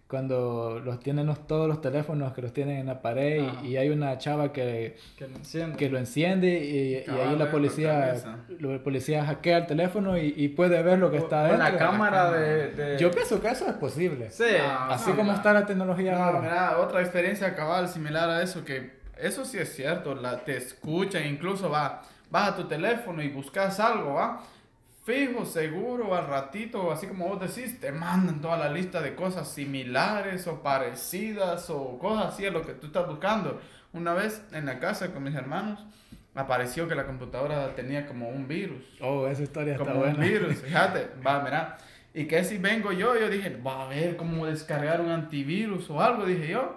cuando 0.06 0.80
los 0.84 0.98
tienen 0.98 1.26
los, 1.26 1.46
todos 1.46 1.68
los 1.68 1.80
teléfonos 1.80 2.32
que 2.32 2.42
los 2.42 2.52
tienen 2.52 2.78
en 2.78 2.86
la 2.86 3.00
pared 3.00 3.44
Ah. 3.48 3.60
y, 3.62 3.68
y 3.68 3.76
hay 3.76 3.90
una 3.90 4.18
chava 4.18 4.52
que, 4.52 4.96
que 5.16 5.28
lo 5.28 5.36
enciende. 5.36 5.76
que 5.76 5.88
lo 5.88 5.98
enciende 5.98 6.48
y, 6.64 6.94
y 7.08 7.14
ahí 7.16 7.36
la 7.38 7.44
lo 7.44 7.50
policía, 7.52 8.16
el 8.48 8.80
policía 8.80 9.24
hackea 9.24 9.58
el 9.58 9.66
teléfono 9.66 10.18
y, 10.18 10.34
y 10.36 10.48
puede 10.48 10.82
ver 10.82 10.98
lo 10.98 11.12
que 11.12 11.18
está 11.18 11.48
Con 11.48 11.60
la 11.60 11.76
cámara 11.76 12.32
de, 12.32 12.72
de- 12.72 12.98
Yo 12.98 13.12
pienso 13.12 13.40
que 13.40 13.48
eso 13.50 13.66
es 13.68 13.74
posible. 13.74 14.30
Sí. 14.30 14.44
Ah, 14.60 14.88
Así 14.90 15.10
no, 15.10 15.16
como 15.16 15.22
mira. 15.28 15.36
está 15.36 15.52
la 15.52 15.64
tecnología 15.64 16.12
No, 16.18 16.24
ahora. 16.24 16.40
mira, 16.40 16.78
otra 16.78 17.00
experiencia 17.02 17.54
cabal 17.54 17.88
similar 17.88 18.28
a 18.28 18.42
eso, 18.42 18.64
que 18.64 18.98
eso 19.16 19.44
sí 19.44 19.58
es 19.58 19.72
cierto, 19.76 20.16
la, 20.16 20.38
te 20.38 20.56
escuchan, 20.56 21.24
incluso 21.26 21.70
va, 21.70 22.02
vas 22.30 22.50
a 22.50 22.56
tu 22.56 22.64
teléfono 22.64 23.22
y 23.22 23.28
buscas 23.28 23.80
algo, 23.80 24.14
va, 24.14 24.42
fijo, 25.04 25.44
seguro, 25.44 26.14
al 26.14 26.26
ratito, 26.26 26.92
así 26.92 27.06
como 27.06 27.28
vos 27.28 27.40
decís, 27.40 27.80
te 27.80 27.90
mandan 27.92 28.40
toda 28.40 28.56
la 28.58 28.70
lista 28.70 29.00
de 29.00 29.14
cosas 29.14 29.48
similares 29.48 30.46
o 30.46 30.62
parecidas 30.62 31.70
o 31.70 31.98
cosas 31.98 32.34
así 32.34 32.46
a 32.46 32.50
lo 32.50 32.62
que 32.64 32.72
tú 32.74 32.88
estás 32.88 33.06
buscando. 33.06 33.60
Una 33.92 34.14
vez 34.14 34.42
en 34.52 34.66
la 34.66 34.78
casa 34.78 35.12
con 35.12 35.24
mis 35.24 35.34
hermanos, 35.34 35.84
apareció 36.34 36.86
que 36.86 36.94
la 36.94 37.06
computadora 37.06 37.74
tenía 37.74 38.06
como 38.06 38.28
un 38.28 38.46
virus 38.46 38.84
Oh, 39.00 39.26
esa 39.26 39.42
historia 39.42 39.74
está 39.74 39.84
como 39.84 40.04
un 40.04 40.14
buena. 40.14 40.24
virus, 40.24 40.58
fíjate, 40.62 41.08
va, 41.26 41.40
mira. 41.42 41.78
Y 42.12 42.26
que 42.26 42.44
si 42.44 42.58
vengo 42.58 42.92
yo, 42.92 43.18
yo 43.18 43.28
dije, 43.30 43.56
va 43.64 43.84
a 43.84 43.88
ver 43.88 44.16
cómo 44.16 44.46
descargar 44.46 45.00
un 45.00 45.10
antivirus 45.10 45.88
o 45.90 46.00
algo, 46.00 46.24
dije 46.26 46.48
yo. 46.48 46.76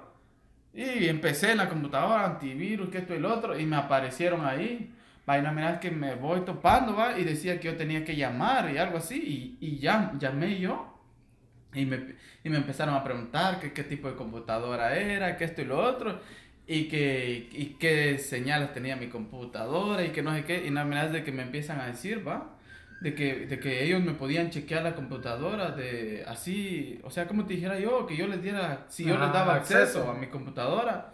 Y 0.73 1.07
empecé 1.07 1.51
en 1.51 1.57
la 1.59 1.69
computadora, 1.69 2.25
antivirus, 2.25 2.89
que 2.89 2.99
esto 2.99 3.13
y 3.15 3.19
lo 3.19 3.33
otro, 3.33 3.57
y 3.59 3.65
me 3.65 3.75
aparecieron 3.75 4.45
ahí. 4.45 4.92
Va, 5.29 5.37
y 5.37 5.41
no, 5.41 5.51
mira, 5.53 5.79
que 5.79 5.91
me 5.91 6.15
voy 6.15 6.41
topando, 6.41 6.95
va, 6.95 7.17
y 7.17 7.23
decía 7.23 7.59
que 7.59 7.67
yo 7.67 7.77
tenía 7.77 8.03
que 8.03 8.15
llamar 8.15 8.71
y 8.73 8.77
algo 8.77 8.97
así, 8.97 9.57
y, 9.61 9.65
y 9.67 9.79
ya, 9.79 10.13
llamé 10.19 10.59
yo. 10.59 10.89
Y 11.73 11.85
me, 11.85 12.15
y 12.43 12.49
me 12.49 12.57
empezaron 12.57 12.93
a 12.95 13.03
preguntar 13.03 13.59
que 13.59 13.73
qué 13.73 13.83
tipo 13.83 14.07
de 14.09 14.15
computadora 14.15 14.95
era, 14.95 15.37
que 15.37 15.45
esto 15.45 15.61
y 15.61 15.65
lo 15.65 15.79
otro, 15.79 16.21
y 16.67 16.87
que 16.87 17.49
y 17.51 17.75
qué 17.79 18.19
señales 18.19 18.73
tenía 18.73 18.95
mi 18.95 19.09
computadora, 19.09 20.03
y 20.05 20.11
que 20.11 20.21
no 20.23 20.33
sé 20.35 20.45
qué, 20.45 20.65
y 20.67 20.71
no, 20.71 20.85
mira, 20.85 21.07
de 21.09 21.23
que 21.23 21.31
me 21.31 21.43
empiezan 21.43 21.79
a 21.81 21.87
decir, 21.87 22.27
va, 22.27 22.57
de 22.99 23.15
que, 23.15 23.47
de 23.47 23.59
que 23.59 23.83
ellos 23.83 24.03
me 24.03 24.13
podían 24.13 24.49
chequear 24.51 24.83
la 24.83 24.95
computadora 24.95 25.71
de 25.71 26.23
así, 26.27 26.99
o 27.03 27.09
sea, 27.11 27.27
como 27.27 27.45
te 27.45 27.55
dijera 27.55 27.79
yo, 27.79 28.05
que 28.05 28.15
yo 28.15 28.27
les 28.27 28.41
diera, 28.43 28.85
si 28.89 29.05
yo 29.05 29.17
les 29.17 29.31
Ah, 29.31 29.33
daba 29.33 29.55
acceso, 29.55 30.09
acceso. 30.09 30.11
a 30.11 30.13
mi 30.13 30.27
computadora. 30.27 31.13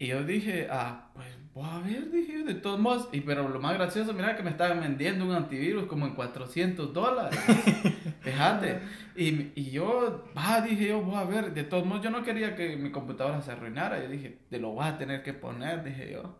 Y 0.00 0.06
yo 0.06 0.24
dije, 0.24 0.66
ah, 0.70 1.10
pues 1.12 1.28
voy 1.52 1.68
a 1.70 1.78
ver, 1.80 2.10
dije 2.10 2.38
yo, 2.38 2.44
de 2.46 2.54
todos 2.54 2.80
modos. 2.80 3.10
Y 3.12 3.20
pero 3.20 3.46
lo 3.46 3.60
más 3.60 3.74
gracioso, 3.74 4.14
mira 4.14 4.34
que 4.34 4.42
me 4.42 4.48
estaban 4.48 4.80
vendiendo 4.80 5.26
un 5.26 5.32
antivirus 5.32 5.84
como 5.84 6.06
en 6.06 6.14
400 6.14 6.94
dólares. 6.94 7.38
Fíjate. 8.22 8.78
Y, 9.14 9.52
y 9.54 9.70
yo, 9.70 10.24
va, 10.34 10.62
dije 10.62 10.88
yo, 10.88 11.02
voy 11.02 11.16
a 11.16 11.24
ver, 11.24 11.52
de 11.52 11.64
todos 11.64 11.84
modos, 11.84 12.02
yo 12.02 12.08
no 12.08 12.22
quería 12.22 12.56
que 12.56 12.78
mi 12.78 12.90
computadora 12.90 13.42
se 13.42 13.52
arruinara. 13.52 14.02
Yo 14.02 14.08
dije, 14.08 14.38
te 14.48 14.58
lo 14.58 14.74
vas 14.74 14.94
a 14.94 14.98
tener 14.98 15.22
que 15.22 15.34
poner, 15.34 15.84
dije 15.84 16.12
yo. 16.12 16.38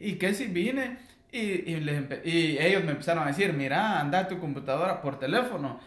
Y 0.00 0.14
que 0.14 0.34
si 0.34 0.46
vine 0.46 0.98
y, 1.30 1.38
y, 1.38 1.80
les 1.80 2.02
y 2.26 2.58
ellos 2.58 2.82
me 2.82 2.90
empezaron 2.90 3.22
a 3.22 3.28
decir, 3.28 3.52
mira, 3.52 4.00
anda 4.00 4.18
a 4.18 4.28
tu 4.28 4.40
computadora 4.40 5.00
por 5.00 5.20
teléfono, 5.20 5.78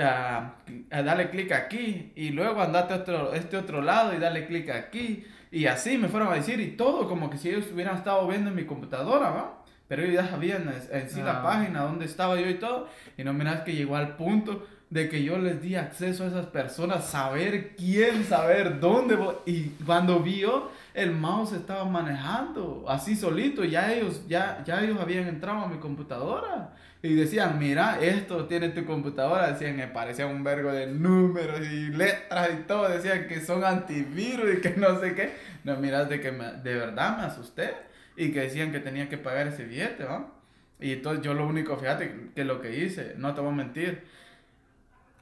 ah, 0.00 0.54
ah, 0.92 1.02
dale 1.02 1.30
clic 1.30 1.50
aquí 1.50 2.12
y 2.14 2.30
luego 2.30 2.62
andate 2.62 2.94
a 2.94 2.98
otro, 2.98 3.34
este 3.34 3.56
otro 3.56 3.82
lado 3.82 4.14
y 4.14 4.18
dale 4.18 4.46
clic 4.46 4.70
aquí. 4.70 5.24
Y 5.54 5.66
así 5.66 5.96
me 5.98 6.08
fueron 6.08 6.32
a 6.32 6.34
decir 6.34 6.58
y 6.60 6.72
todo, 6.72 7.08
como 7.08 7.30
que 7.30 7.38
si 7.38 7.48
ellos 7.50 7.66
hubieran 7.72 7.96
estado 7.96 8.26
viendo 8.26 8.50
en 8.50 8.56
mi 8.56 8.64
computadora, 8.64 9.30
¿va? 9.30 9.62
Pero 9.86 10.02
ellos 10.02 10.14
ya 10.24 10.28
sabían 10.28 10.72
en, 10.90 11.08
sí 11.10 11.20
la 11.22 11.40
Ah. 11.40 11.42
página, 11.42 11.82
dónde 11.82 12.06
estaba 12.06 12.40
yo 12.40 12.48
y 12.48 12.54
todo. 12.54 12.88
Y 13.16 13.22
no 13.24 13.32
miras 13.32 13.60
que 13.60 13.74
llegó 13.74 13.96
al 13.96 14.16
punto 14.16 14.66
de 14.90 15.08
que 15.08 15.22
yo 15.22 15.38
les 15.38 15.60
di 15.62 15.76
acceso 15.76 16.24
a 16.24 16.28
esas 16.28 16.46
personas, 16.46 17.04
saber 17.04 17.74
quién, 17.76 18.24
saber 18.24 18.80
dónde. 18.80 19.16
Y 19.46 19.68
cuando 19.84 20.20
vio, 20.20 20.70
el 20.94 21.10
mouse 21.10 21.52
estaba 21.52 21.84
manejando 21.84 22.84
así 22.88 23.16
solito, 23.16 23.64
ya 23.64 23.92
ellos, 23.92 24.26
ya, 24.28 24.62
ya 24.64 24.80
ellos 24.80 24.98
habían 25.00 25.26
entrado 25.26 25.64
a 25.64 25.68
mi 25.68 25.78
computadora 25.78 26.72
y 27.02 27.14
decían, 27.14 27.58
mira, 27.58 27.98
esto 28.00 28.46
tiene 28.46 28.68
tu 28.70 28.86
computadora, 28.86 29.50
decían, 29.50 29.76
me 29.76 29.88
parecía 29.88 30.26
un 30.26 30.44
vergo 30.44 30.72
de 30.72 30.86
números 30.86 31.60
y 31.60 31.88
letras 31.88 32.48
y 32.54 32.62
todo, 32.62 32.88
decían 32.88 33.26
que 33.26 33.40
son 33.40 33.64
antivirus 33.64 34.54
y 34.54 34.60
que 34.60 34.70
no 34.70 34.98
sé 35.00 35.14
qué. 35.14 35.34
No, 35.64 35.76
mira, 35.76 36.04
de 36.04 36.20
que 36.20 36.30
de 36.30 36.74
verdad 36.74 37.18
me 37.18 37.24
asusté 37.24 37.74
y 38.16 38.30
que 38.30 38.42
decían 38.42 38.70
que 38.70 38.78
tenía 38.78 39.08
que 39.08 39.18
pagar 39.18 39.48
ese 39.48 39.64
billete, 39.64 40.04
¿va? 40.04 40.32
Y 40.78 40.92
entonces 40.92 41.24
yo 41.24 41.34
lo 41.34 41.46
único, 41.46 41.76
fíjate, 41.76 42.30
que 42.34 42.44
lo 42.44 42.60
que 42.60 42.78
hice, 42.78 43.14
no 43.18 43.34
te 43.34 43.40
voy 43.40 43.52
a 43.52 43.56
mentir, 43.56 44.04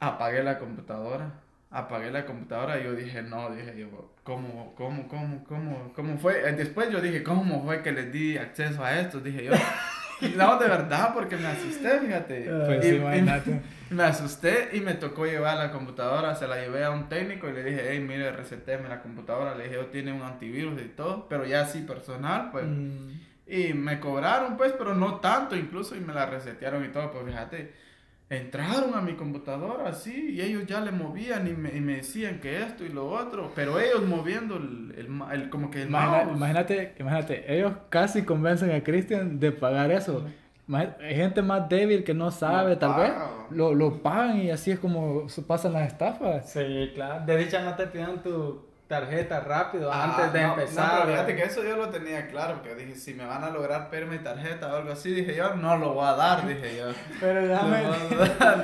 apagué 0.01 0.43
la 0.43 0.59
computadora 0.59 1.33
apagué 1.73 2.11
la 2.11 2.27
computadora 2.27 2.79
y 2.79 2.85
yo 2.85 2.95
dije, 2.95 3.23
no, 3.23 3.51
dije 3.51 3.75
yo, 3.77 4.13
¿cómo, 4.23 4.75
cómo, 4.77 5.09
cómo, 5.09 5.43
cómo, 5.45 5.93
cómo 5.95 6.19
fue? 6.19 6.49
Eh, 6.49 6.53
después 6.53 6.91
yo 6.91 7.01
dije, 7.01 7.23
¿cómo 7.23 7.65
fue 7.65 7.83
que 7.83 7.93
les 7.93 8.13
di 8.13 8.37
acceso 8.37 8.85
a 8.85 9.01
esto? 9.01 9.21
Dije 9.21 9.45
yo, 9.45 9.53
no, 10.37 10.59
de 10.59 10.69
verdad, 10.69 11.15
porque 11.15 11.37
me 11.37 11.47
asusté, 11.47 11.99
fíjate. 11.99 12.51
Pues 12.67 12.85
sí, 12.85 13.01
me 13.91 14.03
asusté 14.03 14.71
y 14.75 14.81
me 14.81 14.95
tocó 14.95 15.25
llevar 15.25 15.57
la 15.57 15.73
computadora, 15.73 16.35
se 16.35 16.47
la 16.47 16.57
llevé 16.57 16.85
a 16.85 16.91
un 16.91 17.09
técnico 17.09 17.49
y 17.49 17.55
le 17.55 17.65
dije, 17.65 17.89
hey, 17.89 18.01
mire, 18.01 18.31
resetéme 18.33 18.89
la 18.91 19.01
computadora. 19.01 19.55
Le 19.55 19.65
dije, 19.65 19.77
yo 19.77 19.87
tiene 19.87 20.13
un 20.13 20.23
antivirus 20.23 20.79
y 20.81 20.89
todo, 20.89 21.27
pero 21.27 21.47
ya 21.47 21.63
así 21.63 21.81
personal, 21.81 22.51
pues. 22.53 22.67
Mm. 22.67 23.21
Y 23.47 23.75
me 23.75 23.99
cobraron, 23.99 24.57
pues, 24.57 24.73
pero 24.73 24.95
no 24.95 25.21
tanto 25.21 25.57
incluso, 25.57 25.97
y 25.97 26.01
me 26.01 26.15
la 26.15 26.27
resetearon 26.27 26.85
y 26.85 26.89
todo, 26.89 27.11
pues 27.11 27.25
fíjate 27.25 27.92
entraron 28.37 28.95
a 28.95 29.03
mi 29.03 29.13
computadora 29.13 29.91
así 29.91 30.31
y 30.31 30.41
ellos 30.41 30.67
ya 30.67 30.81
le 30.81 30.91
movían 30.91 31.47
y 31.47 31.53
me, 31.53 31.77
y 31.77 31.81
me, 31.81 31.97
decían 31.97 32.41
que 32.41 32.63
esto 32.63 32.85
y 32.85 32.89
lo 32.89 33.11
otro, 33.11 33.53
pero 33.55 33.79
ellos 33.79 34.03
moviendo 34.07 34.57
el, 34.57 34.95
el, 34.97 35.23
el 35.33 35.51
como 35.51 35.71
que 35.71 35.83
el 35.83 35.89
Imagínate, 35.89 36.95
imagínate, 36.99 37.55
ellos 37.55 37.75
casi 37.91 38.23
convencen 38.23 38.71
a 38.71 38.83
Christian 38.83 39.39
de 39.39 39.53
pagar 39.53 39.91
eso. 39.91 40.25
Hay 40.73 41.15
gente 41.15 41.43
más 41.43 41.69
débil 41.69 42.05
que 42.05 42.15
no 42.15 42.31
sabe, 42.31 42.77
tal 42.77 42.99
vez, 42.99 43.13
lo, 43.51 43.75
lo 43.75 44.03
pagan 44.03 44.39
y 44.39 44.51
así 44.51 44.71
es 44.71 44.79
como 44.79 45.27
pasan 45.47 45.75
las 45.75 45.89
estafas. 45.89 46.51
Sí, 46.51 46.93
claro. 46.95 47.27
De 47.27 47.37
dicha 47.37 47.63
no 47.63 47.75
te 47.75 47.87
piden 47.89 48.23
tu 48.23 48.72
tarjeta 48.93 49.41
rápido 49.41 49.91
ah, 49.91 50.05
antes 50.05 50.35
de 50.35 50.43
empezar. 50.43 51.07
No, 51.07 51.13
fíjate 51.13 51.35
que 51.35 51.43
eso 51.45 51.65
yo 51.65 51.79
lo 51.79 51.89
tenía 51.89 52.29
claro, 52.29 52.57
porque 52.57 52.75
dije, 52.75 52.95
si 52.95 53.15
me 53.15 53.25
van 53.25 53.43
a 53.43 53.49
lograr 53.49 53.89
pedir 53.89 54.07
mi 54.07 54.19
tarjeta 54.19 54.71
o 54.71 54.77
algo 54.77 54.93
así, 54.93 55.13
dije 55.13 55.35
yo, 55.35 55.55
no 55.55 55.79
lo 55.79 55.95
voy 55.95 56.07
a 56.07 56.13
dar, 56.13 56.47
dije 56.47 56.77
yo. 56.77 56.89
Pero 57.21 57.49
déjame... 57.49 57.85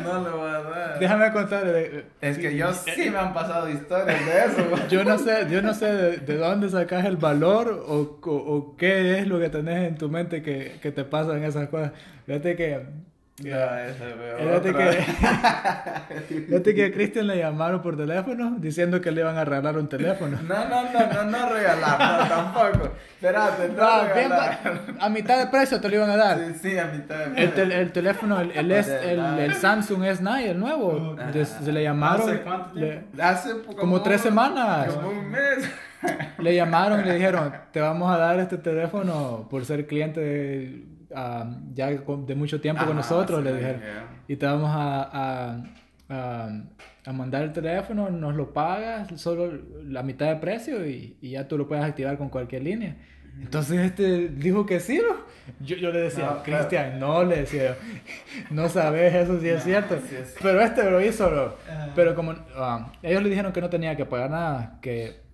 No 0.03 0.21
lo 0.21 0.37
voy 0.37 0.51
a 0.51 0.61
dar. 0.61 0.99
Déjame 0.99 1.33
contar. 1.33 1.67
Es 2.21 2.37
que 2.37 2.55
yo 2.55 2.75
sí 2.75 3.09
me 3.09 3.17
han 3.17 3.33
pasado 3.33 3.71
historias 3.71 4.27
de 4.27 4.45
eso. 4.45 4.89
yo 4.91 5.03
no 5.03 5.17
sé, 5.17 5.47
yo 5.49 5.63
no 5.63 5.73
sé 5.73 5.87
de, 6.19 6.37
dónde 6.37 6.69
sacas 6.69 7.07
el 7.07 7.17
valor 7.17 7.87
o, 7.89 8.19
o, 8.23 8.31
o, 8.31 8.77
qué 8.77 9.21
es 9.21 9.27
lo 9.27 9.39
que 9.39 9.49
tenés 9.49 9.89
en 9.89 9.97
tu 9.97 10.11
mente 10.11 10.43
que, 10.43 10.79
que 10.83 10.93
te 10.93 11.05
pasan 11.05 11.43
esas 11.43 11.71
cosas. 11.71 11.93
Fíjate 12.27 12.55
que 12.55 12.87
Fíjate 13.41 14.75
que, 14.75 15.05
fíjate 16.47 16.75
que 16.75 16.85
a 16.87 16.93
Cristian 16.93 17.29
le 17.29 17.39
llamaron 17.39 17.81
por 17.81 17.97
teléfono 17.97 18.57
diciendo 18.59 19.01
que 19.01 19.13
le 19.13 19.21
iban 19.21 19.37
a 19.37 19.45
regalar 19.45 19.79
un 19.79 19.89
teléfono. 19.89 20.39
No, 20.43 20.69
no, 20.69 20.83
no, 20.93 21.13
no, 21.13 21.25
no 21.25 21.49
regalar, 21.49 22.01
no, 22.01 22.29
tampoco. 22.29 22.91
Espérate, 23.15 23.69
no, 23.69 25.01
a 25.01 25.09
mitad 25.09 25.39
de 25.39 25.47
precio 25.47 25.81
te 25.81 25.89
lo 25.89 25.95
iban 25.95 26.11
a 26.11 26.17
dar. 26.17 26.39
Sí, 26.39 26.71
sí, 26.71 26.79
a 26.79 26.87
mitad 26.87 27.17
de 27.17 27.31
precio. 27.31 27.63
El, 27.63 27.73
el 27.73 27.93
teléfono, 27.93 28.41
el, 28.41 28.51
el, 28.51 28.73
el, 28.73 29.39
el, 29.39 29.55
Samsung 29.55 30.03
S9, 30.03 30.41
el 30.41 30.59
nuevo, 30.59 31.17
se 31.45 31.73
le 31.73 31.85
llamaron. 31.85 32.29
¿Hace 32.29 32.41
cuánto 32.41 32.75
tiempo? 32.75 33.23
Hace 33.23 33.51
como, 33.77 34.03
tres 34.03 34.21
semanas. 34.21 34.93
Como 34.95 35.11
un 35.11 35.31
mes. 35.31 35.71
Le 36.39 36.55
llamaron 36.55 37.01
y 37.01 37.05
le 37.05 37.15
dijeron, 37.15 37.53
te 37.73 37.81
vamos 37.81 38.09
a 38.15 38.19
dar 38.19 38.39
este 38.39 38.57
teléfono 38.57 39.49
por 39.51 39.65
ser 39.65 39.89
cliente 39.89 40.21
de 40.21 40.88
ya 41.11 41.91
de 41.91 42.35
mucho 42.35 42.61
tiempo 42.61 42.85
con 42.85 42.97
nosotros, 42.97 43.43
le 43.43 43.55
dijeron, 43.55 43.81
y 44.27 44.37
te 44.37 44.47
vamos 44.47 44.71
a, 44.71 45.63
a, 46.09 46.49
a, 47.05 47.13
mandar 47.13 47.43
el 47.43 47.53
teléfono, 47.53 48.11
nos 48.11 48.35
lo 48.35 48.53
pagas 48.53 49.21
solo 49.21 49.53
la 49.85 50.03
mitad 50.03 50.27
de 50.27 50.37
precio 50.37 50.87
y, 50.87 51.17
y 51.21 51.31
ya 51.31 51.49
tú 51.49 51.57
lo 51.57 51.67
puedes 51.67 51.85
activar 51.85 52.19
con 52.19 52.29
cualquier 52.29 52.63
línea. 52.63 52.97
Entonces 53.41 53.79
este 53.79 54.29
dijo 54.29 54.67
que 54.67 54.81
sí, 54.81 55.01
Yo, 55.61 55.77
yo 55.77 55.91
le 55.93 56.01
decía, 56.01 56.43
Cristian, 56.45 56.99
no, 56.99 57.25
le 57.25 57.37
decía, 57.41 57.77
no 58.51 58.69
sabes 58.69 59.15
eso 59.15 59.41
si 59.41 59.49
es 59.49 59.63
cierto. 59.63 59.97
Pero 60.43 60.61
este 60.61 60.91
lo 60.91 61.01
hizo, 61.01 61.57
Pero 61.95 62.15
como 62.15 62.35
ah, 62.57 62.93
ellos 63.03 63.23
le 63.23 63.31
dijeron 63.31 63.53
que 63.53 63.61
no 63.61 63.71
tenía 63.71 63.97
que 63.97 64.05
pagar 64.05 64.31
nada, 64.31 64.79
que 64.83 65.28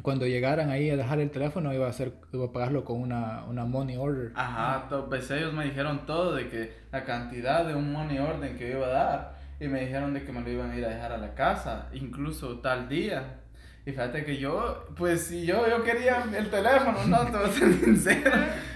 cuando 0.00 0.26
llegaran 0.26 0.70
ahí 0.70 0.88
a 0.88 0.96
dejar 0.96 1.20
el 1.20 1.30
teléfono 1.30 1.72
iba 1.74 1.86
a 1.86 1.90
hacer 1.90 2.14
iba 2.32 2.46
a 2.46 2.52
pagarlo 2.52 2.84
con 2.84 3.00
una, 3.00 3.44
una 3.44 3.66
money 3.66 3.96
order. 3.96 4.32
Ajá, 4.34 4.88
pues 5.08 5.30
ellos 5.30 5.52
me 5.52 5.64
dijeron 5.64 6.06
todo 6.06 6.34
de 6.34 6.48
que 6.48 6.72
la 6.90 7.04
cantidad 7.04 7.66
de 7.66 7.74
un 7.74 7.92
money 7.92 8.18
order 8.18 8.56
que 8.56 8.70
iba 8.70 8.86
a 8.86 8.90
dar 8.90 9.42
y 9.60 9.68
me 9.68 9.80
dijeron 9.80 10.14
de 10.14 10.24
que 10.24 10.32
me 10.32 10.40
lo 10.40 10.50
iban 10.50 10.70
a 10.70 10.76
ir 10.76 10.84
a 10.84 10.88
dejar 10.88 11.12
a 11.12 11.18
la 11.18 11.34
casa, 11.34 11.88
incluso 11.92 12.58
tal 12.60 12.88
día. 12.88 13.41
Y 13.84 13.90
fíjate 13.90 14.24
que 14.24 14.36
yo, 14.36 14.86
pues 14.96 15.22
si 15.22 15.44
yo, 15.44 15.68
yo 15.68 15.82
quería 15.82 16.24
el 16.36 16.48
teléfono, 16.50 17.04
no, 17.04 17.24
te 17.24 17.36
voy 17.36 17.48
a 17.48 17.52
ser 17.52 17.72
sincero. 17.84 18.30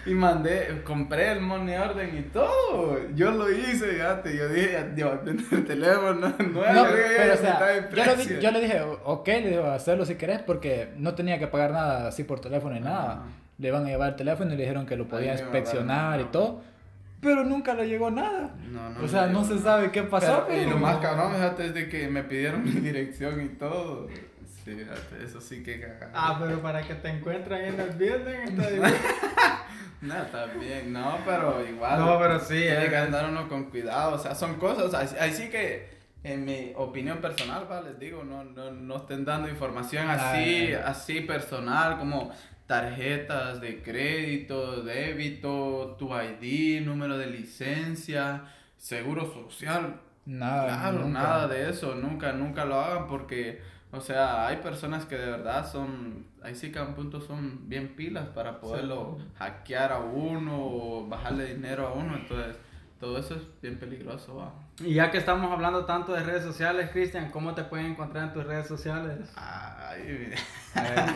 Y 0.04 0.14
mandé, 0.14 0.82
compré 0.84 1.30
el 1.30 1.40
money 1.40 1.76
order 1.76 2.12
y 2.12 2.22
todo. 2.22 2.98
Yo 3.14 3.30
lo 3.30 3.48
hice, 3.52 3.86
fíjate. 3.86 4.36
Yo 4.36 4.48
dije, 4.48 4.90
Dios, 4.96 5.20
el 5.24 5.64
teléfono 5.64 6.14
no, 6.20 6.28
no 6.28 6.60
pero 6.60 7.34
o 7.34 7.36
sea, 7.36 7.88
yo, 7.88 8.16
le, 8.16 8.40
yo 8.42 8.50
le 8.50 8.60
dije, 8.60 8.80
ok, 9.04 9.28
le 9.28 9.50
digo, 9.50 9.66
hacerlo 9.66 10.04
si 10.04 10.16
querés, 10.16 10.40
porque 10.40 10.88
no 10.96 11.14
tenía 11.14 11.38
que 11.38 11.46
pagar 11.46 11.70
nada 11.70 12.08
así 12.08 12.24
por 12.24 12.40
teléfono 12.40 12.74
ni 12.74 12.80
nada. 12.80 13.26
Le 13.58 13.68
iban 13.68 13.84
a 13.84 13.88
llevar 13.88 14.10
el 14.10 14.16
teléfono 14.16 14.52
y 14.52 14.56
le 14.56 14.62
dijeron 14.64 14.86
que 14.86 14.96
lo 14.96 15.06
podía 15.06 15.34
inspeccionar 15.34 16.20
y 16.20 16.24
todo. 16.24 16.62
Pero 17.20 17.44
nunca 17.44 17.74
le 17.74 17.88
llegó 17.88 18.10
nada. 18.10 18.54
No, 18.70 18.90
no 18.90 19.04
o 19.04 19.08
sea, 19.08 19.26
no 19.28 19.44
se 19.44 19.58
sabe 19.58 19.90
qué 19.92 20.02
pasó. 20.02 20.48
y 20.52 20.68
lo 20.68 20.78
más 20.78 20.98
cabrón, 20.98 21.32
fíjate, 21.32 21.66
es 21.66 21.74
de 21.74 21.88
que 21.88 22.08
me 22.08 22.24
pidieron 22.24 22.64
mi 22.64 22.72
dirección 22.72 23.40
y 23.40 23.48
todo. 23.50 24.08
Sí, 24.66 24.76
eso 25.22 25.40
sí 25.40 25.62
que 25.62 25.78
cagado. 25.78 26.10
Ah, 26.12 26.36
pero 26.42 26.60
para 26.60 26.82
que 26.82 26.94
te 26.96 27.08
encuentres 27.08 27.60
ahí 27.60 27.68
en 27.68 27.78
el 27.78 27.90
building 27.90 28.60
está 28.60 28.90
No, 30.00 30.22
está 30.22 30.46
bien, 30.46 30.92
no, 30.92 31.18
pero 31.24 31.64
igual. 31.64 32.00
No, 32.00 32.18
pero 32.18 32.40
sí. 32.40 32.62
Tiene 32.62 32.88
que 32.88 32.96
andar 32.96 33.30
uno 33.30 33.48
con 33.48 33.70
cuidado, 33.70 34.16
o 34.16 34.18
sea, 34.18 34.34
son 34.34 34.56
cosas, 34.56 35.14
así, 35.20 35.48
que, 35.50 35.88
en 36.24 36.44
mi 36.44 36.72
opinión 36.74 37.18
personal, 37.18 37.70
¿va? 37.70 37.80
les 37.80 37.96
digo, 38.00 38.24
no, 38.24 38.42
no, 38.42 38.72
no 38.72 38.96
estén 38.96 39.24
dando 39.24 39.48
información 39.48 40.10
así, 40.10 40.72
así 40.72 41.20
personal, 41.20 41.96
como 41.98 42.32
tarjetas 42.66 43.60
de 43.60 43.80
crédito, 43.84 44.82
débito, 44.82 45.94
tu 45.96 46.10
ID, 46.12 46.84
número 46.84 47.16
de 47.18 47.28
licencia, 47.28 48.42
seguro 48.76 49.32
social. 49.32 50.00
Nada, 50.24 50.66
claro, 50.66 51.08
nada 51.08 51.46
de 51.46 51.70
eso, 51.70 51.94
nunca, 51.94 52.32
nunca 52.32 52.64
lo 52.64 52.80
hagan 52.80 53.06
porque 53.06 53.75
o 53.92 54.00
sea, 54.00 54.46
hay 54.46 54.56
personas 54.58 55.06
que 55.06 55.16
de 55.16 55.30
verdad 55.30 55.70
son, 55.70 56.26
ahí 56.42 56.54
sí 56.54 56.72
que 56.72 56.78
a 56.78 56.84
un 56.84 56.94
punto 56.94 57.20
son 57.20 57.68
bien 57.68 57.94
pilas 57.96 58.28
para 58.28 58.60
poderlo 58.60 59.18
hackear 59.38 59.92
a 59.92 60.00
uno 60.00 60.56
o 60.58 61.06
bajarle 61.08 61.54
dinero 61.54 61.86
a 61.86 61.92
uno, 61.92 62.16
entonces 62.16 62.56
todo 63.00 63.18
eso 63.18 63.34
es 63.36 63.42
bien 63.62 63.78
peligroso, 63.78 64.36
va. 64.36 64.65
Y 64.80 64.94
ya 64.94 65.10
que 65.10 65.16
estamos 65.16 65.50
hablando 65.50 65.86
tanto 65.86 66.12
de 66.12 66.22
redes 66.22 66.44
sociales, 66.44 66.90
Cristian, 66.92 67.30
¿cómo 67.30 67.54
te 67.54 67.64
pueden 67.64 67.86
encontrar 67.86 68.24
en 68.24 68.32
tus 68.34 68.44
redes 68.44 68.66
sociales? 68.66 69.30
Ay, 69.36 70.34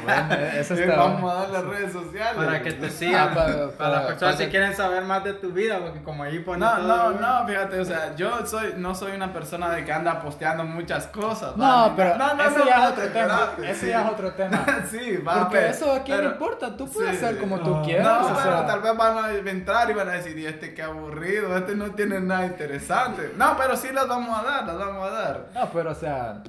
bueno, 0.03 0.35
eso 0.55 0.75
está 0.75 0.97
Vamos 0.97 1.31
a 1.31 1.35
dar 1.35 1.51
las 1.51 1.65
redes 1.65 1.93
sociales. 1.93 2.35
Para 2.37 2.63
que 2.63 2.73
te 2.73 2.91
sigan. 2.91 3.29
Ah, 3.31 3.69
para, 3.77 3.91
las 3.91 4.07
personas 4.07 4.37
que 4.37 4.49
quieren 4.49 4.75
saber 4.75 5.05
más 5.05 5.25
de 5.25 5.35
tu 5.35 5.51
vida, 5.51 5.79
porque 5.79 6.03
como 6.03 6.23
ahí 6.23 6.39
pones. 6.39 6.61
No, 6.61 6.79
no, 6.79 7.11
no, 7.13 7.47
fíjate, 7.47 7.81
o 7.81 7.85
sea, 7.85 8.15
yo 8.17 8.47
soy, 8.47 8.75
no 8.77 8.95
soy 8.95 9.13
una 9.13 9.33
persona 9.33 9.71
de 9.71 9.85
que 9.85 9.93
anda 9.93 10.21
posteando 10.21 10.65
muchas 10.65 11.07
cosas. 11.09 11.57
No, 11.57 11.93
pero 11.97 12.17
no, 12.17 12.35
no, 12.35 12.43
eso 12.43 12.65
ya 12.65 12.85
es 12.85 12.93
otro 12.93 13.09
tema. 13.09 13.51
Eso 13.63 13.87
ya 13.87 14.03
es 14.03 14.11
otro 14.11 14.33
tema. 14.33 14.67
sí, 14.91 15.17
va. 15.19 15.41
Porque 15.41 15.69
eso 15.69 15.93
a 15.93 16.03
quién 16.03 16.25
importa, 16.25 16.77
tú 16.77 16.89
puedes 16.89 17.17
hacer 17.17 17.39
como 17.39 17.61
tú 17.61 17.83
quieras. 17.83 18.07
No, 18.07 18.37
pero 18.43 18.65
tal 18.65 18.81
vez 18.81 18.97
van 18.97 19.25
a 19.25 19.31
entrar 19.51 19.91
y 19.91 19.95
van 19.95 20.09
a 20.09 20.13
decir, 20.13 20.39
y 20.39 20.47
este 20.47 20.75
qué 20.75 20.83
aburrido, 20.83 21.57
este 21.57 21.75
no 21.75 21.91
tiene 21.91 22.21
nada 22.21 22.47
interesante. 22.47 23.33
No, 23.37 23.50
pero 23.57 23.77
sí 23.77 23.89
las 23.93 24.09
vamos 24.09 24.39
a 24.39 24.43
dar, 24.43 24.67
las 24.67 24.79
vamos 24.79 25.09
a 25.09 25.11
dar. 25.11 25.47
No, 25.55 25.71
pero 25.73 25.91
o 25.91 25.95
sea, 25.95 26.43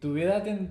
tu 0.00 0.14
vida 0.14 0.42
tiene 0.42 0.70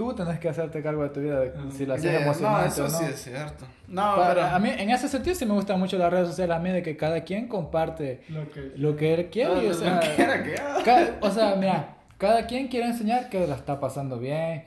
tú 0.00 0.14
tenés 0.14 0.38
que 0.38 0.48
hacerte 0.48 0.82
cargo 0.82 1.02
de 1.02 1.10
tu 1.10 1.20
vida, 1.20 1.42
si 1.76 1.84
la 1.84 1.96
haces 1.96 2.22
emocionante 2.22 2.80
no, 2.80 2.86
eso 2.86 2.88
no. 2.88 2.88
sí 2.88 3.04
es 3.04 3.22
cierto. 3.22 3.66
No, 3.86 4.14
pero... 4.16 4.46
A 4.46 4.58
mí, 4.58 4.70
en 4.74 4.88
ese 4.88 5.08
sentido, 5.08 5.36
sí 5.36 5.44
me 5.44 5.52
gustan 5.52 5.78
mucho 5.78 5.98
las 5.98 6.10
redes 6.10 6.28
sociales, 6.28 6.56
a 6.56 6.58
mí, 6.58 6.70
de 6.70 6.82
que 6.82 6.96
cada 6.96 7.20
quien 7.20 7.48
comparte 7.48 8.22
lo 8.30 8.50
que, 8.50 8.72
lo 8.76 8.96
que 8.96 9.12
él 9.12 9.26
quiere. 9.26 9.68
o, 9.68 9.74
sea, 9.74 10.00
que 10.00 11.12
o 11.20 11.30
sea, 11.30 11.54
mira, 11.56 11.96
cada 12.16 12.46
quien 12.46 12.68
quiere 12.68 12.86
enseñar 12.86 13.28
que 13.28 13.46
la 13.46 13.56
está 13.56 13.78
pasando 13.78 14.18
bien. 14.18 14.64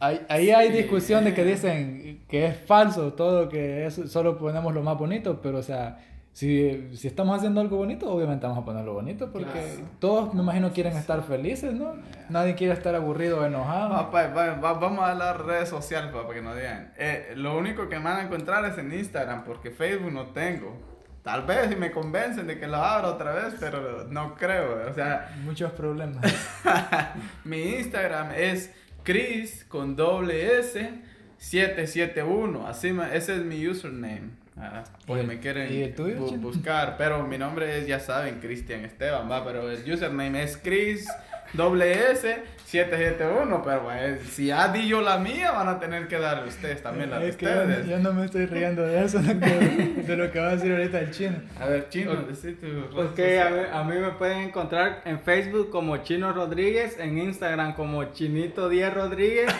Ahí, 0.00 0.20
ahí 0.28 0.50
hay 0.50 0.72
discusión 0.72 1.22
de 1.22 1.32
que 1.32 1.44
dicen 1.44 2.24
que 2.28 2.46
es 2.46 2.56
falso 2.66 3.12
todo, 3.12 3.48
que 3.48 3.86
es, 3.86 4.00
solo 4.08 4.36
ponemos 4.36 4.74
lo 4.74 4.82
más 4.82 4.98
bonito, 4.98 5.40
pero 5.40 5.58
o 5.58 5.62
sea, 5.62 5.96
si, 6.32 6.96
si 6.96 7.08
estamos 7.08 7.36
haciendo 7.36 7.60
algo 7.60 7.76
bonito, 7.76 8.10
obviamente 8.10 8.46
vamos 8.46 8.62
a 8.62 8.64
ponerlo 8.64 8.94
bonito 8.94 9.30
porque 9.30 9.50
Claro. 9.50 9.90
todos 9.98 10.34
me 10.34 10.42
imagino 10.42 10.72
quieren 10.72 10.96
estar 10.96 11.22
felices, 11.24 11.74
¿no? 11.74 11.94
Nadie 12.30 12.54
quiere 12.54 12.72
estar 12.72 12.94
aburrido 12.94 13.40
o 13.40 13.44
enojado. 13.44 13.90
Va, 13.90 14.10
pa- 14.10 14.28
va- 14.28 14.54
va- 14.54 14.72
vamos 14.74 15.04
a 15.04 15.14
las 15.14 15.36
redes 15.36 15.68
sociales 15.68 16.10
pa, 16.10 16.22
para 16.22 16.34
que 16.34 16.42
nos 16.42 16.56
digan. 16.56 16.92
Eh, 16.96 17.34
lo 17.36 17.58
único 17.58 17.88
que 17.90 17.98
me 17.98 18.04
van 18.04 18.20
a 18.20 18.22
encontrar 18.22 18.64
es 18.64 18.78
en 18.78 18.92
Instagram, 18.92 19.44
porque 19.44 19.70
Facebook 19.70 20.10
no 20.10 20.28
tengo. 20.28 20.90
Tal 21.22 21.42
vez 21.42 21.68
si 21.68 21.76
me 21.76 21.92
convencen 21.92 22.46
de 22.48 22.58
que 22.58 22.66
lo 22.66 22.78
abra 22.78 23.08
otra 23.10 23.32
vez, 23.32 23.54
pero 23.60 24.08
no 24.08 24.34
creo. 24.34 24.90
O 24.90 24.94
sea, 24.94 25.36
Muchos 25.44 25.70
problemas. 25.72 26.24
mi 27.44 27.74
Instagram 27.76 28.30
es 28.36 28.72
Chris 29.04 29.64
con 29.68 29.94
doble 29.96 30.58
S 30.60 30.90
771. 31.36 32.66
Así 32.66 32.96
ese 33.12 33.36
es 33.36 33.44
mi 33.44 33.68
username. 33.68 34.41
Ah, 34.60 34.84
¿Y 35.08 35.12
el- 35.12 35.26
me 35.26 35.38
quieren 35.40 35.72
y 35.72 35.82
el 35.82 35.94
tuyo, 35.94 36.16
bu- 36.20 36.28
Chino? 36.28 36.42
buscar. 36.42 36.96
Pero 36.98 37.22
mi 37.26 37.38
nombre 37.38 37.78
es, 37.78 37.86
ya 37.86 37.98
saben, 38.00 38.38
Cristian 38.40 38.84
Esteban, 38.84 39.30
va. 39.30 39.44
Pero 39.44 39.70
el 39.70 39.90
username 39.92 40.42
es 40.42 40.56
Chris 40.58 41.08
doble 41.54 42.10
S 42.12 42.42
771. 42.66 43.62
Pero 43.64 43.82
pues, 43.84 44.20
si 44.28 44.46
ya 44.46 44.68
di 44.68 44.86
yo 44.88 45.00
la 45.00 45.18
mía, 45.18 45.52
van 45.52 45.68
a 45.68 45.80
tener 45.80 46.06
que 46.06 46.18
darle 46.18 46.48
ustedes 46.48 46.82
también 46.82 47.10
la 47.10 47.18
de 47.18 47.28
es 47.30 47.36
que 47.36 47.46
yo, 47.46 47.50
ustedes. 47.52 47.86
yo 47.88 47.98
no 47.98 48.12
me 48.12 48.24
estoy 48.26 48.46
riendo 48.46 48.82
de 48.82 49.04
eso, 49.04 49.18
de, 49.20 50.16
lo 50.16 50.30
que 50.30 50.38
va 50.40 50.48
a 50.48 50.56
decir 50.56 50.70
ahorita 50.72 51.00
el 51.00 51.10
chino. 51.10 51.36
A 51.58 51.66
ver, 51.66 51.88
Chino, 51.88 52.12
Ok. 52.12 52.26
decí 52.28 52.52
tu 52.52 52.66
red 52.66 52.82
Ok, 52.84 52.96
a 52.98 53.00
mí, 53.00 53.06
social. 53.08 53.68
a 53.72 53.84
mí 53.84 53.96
me 53.98 54.10
pueden 54.12 54.38
encontrar 54.38 55.00
en 55.06 55.18
Facebook 55.20 55.70
como 55.70 55.96
Chino 55.98 56.32
Rodríguez, 56.32 56.98
en 56.98 57.18
Instagram 57.18 57.74
como 57.74 58.04
Chinito 58.12 58.68
10 58.68 58.92
Rodríguez 58.94 59.50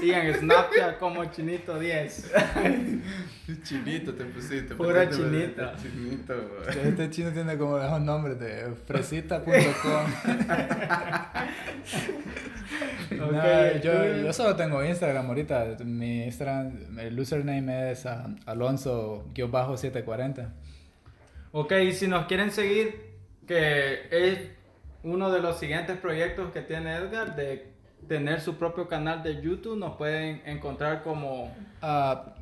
y 0.00 0.10
en 0.10 0.34
Snapchat 0.34 0.98
como 0.98 1.24
Chinito 1.26 1.78
10. 1.78 2.32
Chinito 3.62 4.14
te 4.14 4.24
pusiste. 4.24 4.74
Pura 4.74 5.10
chinita. 5.10 5.76
Chinito, 5.76 6.34
güey. 6.34 6.88
Este 6.88 7.10
chino 7.10 7.30
tiene 7.32 7.58
como 7.58 7.78
esos 7.78 8.00
nombres 8.00 8.38
de 8.38 8.74
fresita.com. 8.86 9.52
Ok, 13.12 13.18
No, 13.32 13.42
¿el 13.44 13.82
yo, 13.82 13.92
yo 14.24 14.32
solo 14.32 14.56
tengo 14.56 14.82
Instagram 14.82 15.26
ahorita. 15.26 15.76
Mi 15.84 16.24
Instagram, 16.24 16.98
el 16.98 17.20
username 17.20 17.92
es 17.92 18.06
ah, 18.06 18.34
Alonso-740. 18.46 20.48
Ok, 21.52 21.72
y 21.72 21.92
si 21.92 22.08
nos 22.08 22.24
quieren 22.26 22.50
seguir, 22.50 23.12
que 23.46 24.06
es 24.10 24.38
uno 25.02 25.30
de 25.30 25.40
los 25.40 25.58
siguientes 25.58 25.98
proyectos 25.98 26.50
que 26.52 26.62
tiene 26.62 26.96
Edgar 26.96 27.36
de 27.36 27.71
tener 28.08 28.40
su 28.40 28.56
propio 28.56 28.88
canal 28.88 29.22
de 29.22 29.40
YouTube, 29.40 29.78
nos 29.78 29.96
pueden 29.96 30.42
encontrar 30.46 31.02
como... 31.02 31.52
Ah, 31.80 32.34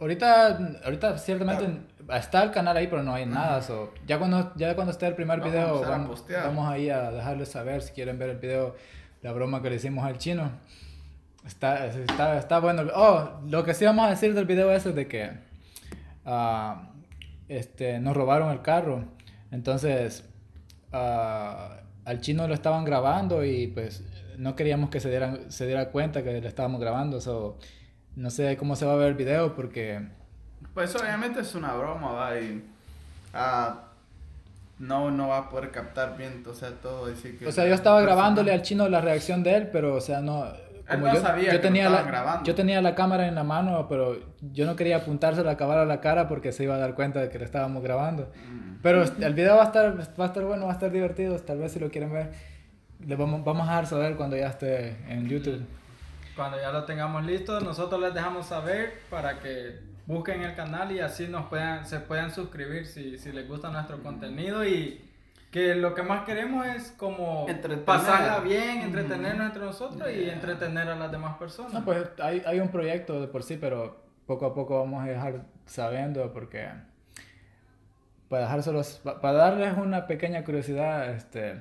ahorita, 0.00 0.80
ahorita 0.84 1.18
ciertamente 1.18 1.80
está 2.12 2.42
el 2.42 2.50
canal 2.50 2.76
ahí, 2.76 2.86
pero 2.86 3.02
no 3.02 3.14
hay 3.14 3.26
nada. 3.26 3.62
so, 3.62 3.92
ya, 4.06 4.18
cuando, 4.18 4.52
ya 4.56 4.74
cuando 4.74 4.92
esté 4.92 5.06
el 5.06 5.14
primer 5.14 5.40
Vamos 5.40 5.52
video, 5.52 5.66
a 5.68 5.96
empezar 5.96 6.40
a 6.40 6.46
vamos, 6.46 6.68
ahí 6.68 6.90
a 6.90 7.10
dejarles 7.10 7.48
saber 7.48 7.82
si 7.82 7.92
quieren 7.92 8.18
ver 8.18 8.30
el 8.30 8.38
video, 8.38 8.76
la 9.22 9.32
broma 9.32 9.62
que 9.62 9.70
le 9.70 9.76
hicimos 9.76 10.04
al 10.04 10.18
chino. 10.18 10.50
Está, 11.46 11.86
está, 11.86 12.38
está 12.38 12.58
bueno. 12.58 12.82
Oh, 12.94 13.40
lo 13.48 13.62
que 13.64 13.72
sí 13.72 13.84
vamos 13.84 14.06
a 14.06 14.10
decir 14.10 14.34
del 14.34 14.46
video 14.46 14.72
ese 14.72 14.88
es 14.88 14.94
de 14.96 15.06
que 15.06 15.30
ah, 16.24 16.90
este, 17.48 18.00
nos 18.00 18.16
robaron 18.16 18.50
el 18.50 18.62
carro. 18.62 19.04
Entonces, 19.52 20.24
ah, 20.92 21.76
al 22.04 22.20
chino 22.20 22.48
lo 22.48 22.54
estaban 22.54 22.84
grabando 22.84 23.44
y 23.44 23.68
pues 23.68 24.02
no 24.38 24.56
queríamos 24.56 24.90
que 24.90 25.00
se, 25.00 25.10
dieran, 25.10 25.50
se 25.50 25.66
diera 25.66 25.90
cuenta 25.90 26.22
que 26.22 26.40
le 26.40 26.46
estábamos 26.46 26.80
grabando. 26.80 27.20
So, 27.20 27.58
no 28.14 28.30
sé 28.30 28.56
cómo 28.56 28.76
se 28.76 28.86
va 28.86 28.94
a 28.94 28.96
ver 28.96 29.08
el 29.08 29.14
video 29.14 29.54
porque... 29.54 30.00
Pues 30.74 30.94
obviamente 30.96 31.40
es 31.40 31.54
una 31.54 31.74
broma, 31.74 32.12
va, 32.12 32.38
y 32.38 32.62
ah, 33.32 33.84
no, 34.78 35.10
no 35.10 35.28
va 35.28 35.38
a 35.38 35.50
poder 35.50 35.70
captar 35.70 36.16
bien, 36.16 36.42
o 36.48 36.54
sea, 36.54 36.70
todo 36.70 37.06
decir 37.06 37.38
que... 37.38 37.46
O 37.46 37.52
sea, 37.52 37.66
yo 37.66 37.74
estaba 37.74 38.00
grabándole 38.02 38.52
al 38.52 38.62
chino 38.62 38.88
la 38.88 39.00
reacción 39.00 39.42
de 39.42 39.54
él, 39.56 39.68
pero 39.72 39.94
o 39.94 40.00
sea, 40.00 40.20
no... 40.20 40.46
Como 40.88 41.06
no 41.06 41.14
yo, 41.14 41.20
sabía 41.20 41.46
yo 41.46 41.50
que 41.50 41.56
lo 41.56 41.62
tenía 41.62 41.90
la, 41.90 42.02
grabando. 42.02 42.44
yo 42.44 42.54
tenía 42.54 42.80
la 42.80 42.94
cámara 42.94 43.26
en 43.26 43.34
la 43.34 43.42
mano, 43.42 43.86
pero 43.88 44.18
yo 44.52 44.66
no 44.66 44.76
quería 44.76 44.98
apuntársela 44.98 45.50
a 45.50 45.56
cámara 45.56 45.82
a 45.82 45.84
la 45.84 46.00
cara 46.00 46.28
porque 46.28 46.52
se 46.52 46.62
iba 46.62 46.76
a 46.76 46.78
dar 46.78 46.94
cuenta 46.94 47.20
de 47.20 47.28
que 47.28 47.40
le 47.40 47.44
estábamos 47.44 47.82
grabando. 47.82 48.30
Mm. 48.48 48.76
Pero 48.82 49.02
el 49.02 49.34
video 49.34 49.56
va 49.56 49.62
a 49.62 49.66
estar, 49.66 49.98
va 49.98 50.24
a 50.24 50.28
estar 50.28 50.44
bueno, 50.44 50.66
va 50.66 50.70
a 50.70 50.74
estar 50.74 50.92
divertido, 50.92 51.36
tal 51.40 51.58
vez 51.58 51.72
si 51.72 51.80
lo 51.80 51.90
quieren 51.90 52.12
ver. 52.12 52.30
Le 53.04 53.16
vamos, 53.16 53.44
vamos 53.44 53.66
a 53.68 53.70
dejar 53.72 53.86
saber 53.86 54.16
cuando 54.16 54.36
ya 54.36 54.48
esté 54.48 54.96
en 55.12 55.28
YouTube. 55.28 55.64
Cuando 56.34 56.60
ya 56.60 56.70
lo 56.70 56.84
tengamos 56.84 57.24
listo, 57.24 57.60
nosotros 57.60 58.00
les 58.00 58.14
dejamos 58.14 58.46
saber 58.46 59.00
para 59.10 59.38
que 59.40 59.78
busquen 60.06 60.42
el 60.42 60.54
canal 60.54 60.92
y 60.92 61.00
así 61.00 61.28
nos 61.28 61.46
puedan, 61.46 61.86
se 61.86 62.00
puedan 62.00 62.30
suscribir 62.30 62.86
si, 62.86 63.18
si 63.18 63.32
les 63.32 63.46
gusta 63.48 63.70
nuestro 63.70 64.02
contenido 64.02 64.64
y 64.64 65.02
que 65.50 65.74
lo 65.74 65.94
que 65.94 66.02
más 66.02 66.24
queremos 66.24 66.66
es 66.66 66.92
como 66.92 67.46
Entretener. 67.48 67.84
pasarla 67.84 68.40
bien, 68.40 68.82
entretenernos 68.82 69.46
entre 69.46 69.62
nosotros 69.64 70.08
y 70.14 70.28
entretener 70.28 70.88
a 70.88 70.96
las 70.96 71.10
demás 71.10 71.36
personas. 71.38 71.72
No, 71.72 71.84
pues 71.84 72.06
hay, 72.20 72.42
hay 72.44 72.60
un 72.60 72.68
proyecto 72.68 73.20
de 73.20 73.28
por 73.28 73.42
sí, 73.42 73.56
pero 73.58 74.04
poco 74.26 74.46
a 74.46 74.54
poco 74.54 74.78
vamos 74.80 75.02
a 75.04 75.06
dejar 75.06 75.42
sabiendo 75.64 76.32
porque 76.32 76.68
para 78.28 78.42
dejárselos, 78.42 79.00
pa- 79.02 79.20
para 79.20 79.38
darles 79.38 79.76
una 79.78 80.06
pequeña 80.06 80.44
curiosidad, 80.44 81.10
este, 81.10 81.60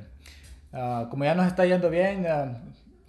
ah, 0.73 1.08
como 1.10 1.23
ya 1.23 1.36
nos 1.36 1.47
está 1.47 1.65
yendo 1.65 1.89
bien, 1.89 2.25
ah, 2.28 2.58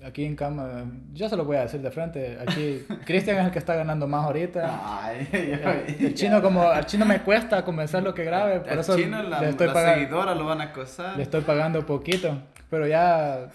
aquí 0.04 0.24
en 0.24 0.36
cama, 0.36 0.84
yo 1.12 1.28
se 1.28 1.36
lo 1.36 1.44
voy 1.44 1.56
a 1.56 1.62
decir 1.62 1.80
de 1.80 1.90
frente, 1.90 2.38
aquí 2.46 2.84
Cristian 3.06 3.38
es 3.38 3.46
el 3.46 3.50
que 3.50 3.58
está 3.58 3.74
ganando 3.74 4.06
más 4.06 4.24
ahorita. 4.26 4.80
Ay, 5.02 5.28
El, 5.32 6.06
el 6.06 6.14
chino 6.14 6.40
como 6.42 6.62
al 6.68 6.86
chino 6.86 7.04
me 7.06 7.20
cuesta 7.22 7.64
convencer 7.64 8.02
lo 8.02 8.14
que 8.14 8.24
grabe, 8.24 8.60
por 8.60 8.72
el 8.72 8.78
eso 8.78 8.96
chino, 8.96 9.22
la, 9.22 9.40
le 9.40 9.48
estoy 9.50 9.66
la 9.68 9.72
pagando 9.72 9.94
seguidora 10.00 10.34
lo 10.34 10.44
van 10.44 10.60
a 10.60 10.64
acosar. 10.64 11.16
le 11.16 11.22
estoy 11.22 11.40
pagando 11.42 11.84
poquito, 11.86 12.38
pero 12.70 12.86
ya 12.86 13.48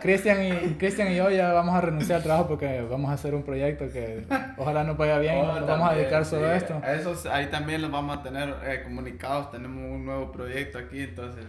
Cristian 0.00 0.38
y 0.44 0.50
Cristian 0.74 1.10
y 1.12 1.16
yo 1.16 1.30
ya 1.30 1.52
vamos 1.52 1.74
a 1.74 1.80
renunciar 1.80 2.18
al 2.18 2.22
trabajo 2.22 2.46
porque 2.48 2.82
vamos 2.88 3.10
a 3.10 3.14
hacer 3.14 3.34
un 3.34 3.42
proyecto 3.42 3.90
que 3.90 4.24
ojalá 4.56 4.84
nos 4.84 4.96
vaya 4.96 5.18
bien, 5.18 5.36
Oh, 5.38 5.46
nos 5.58 5.66
vamos 5.66 5.86
a 5.86 5.88
también, 5.90 5.98
dedicar 5.98 6.24
solo 6.24 6.46
a 6.46 6.56
esto. 6.56 6.80
a 6.82 6.92
esos, 6.92 7.26
ahí 7.26 7.46
también 7.46 7.82
los 7.82 7.90
vamos 7.90 8.18
a 8.18 8.22
tener 8.22 8.54
eh, 8.64 8.82
comunicados, 8.84 9.50
tenemos 9.50 9.78
un 9.90 10.04
nuevo 10.04 10.30
proyecto 10.30 10.78
aquí, 10.78 11.00
entonces, 11.00 11.44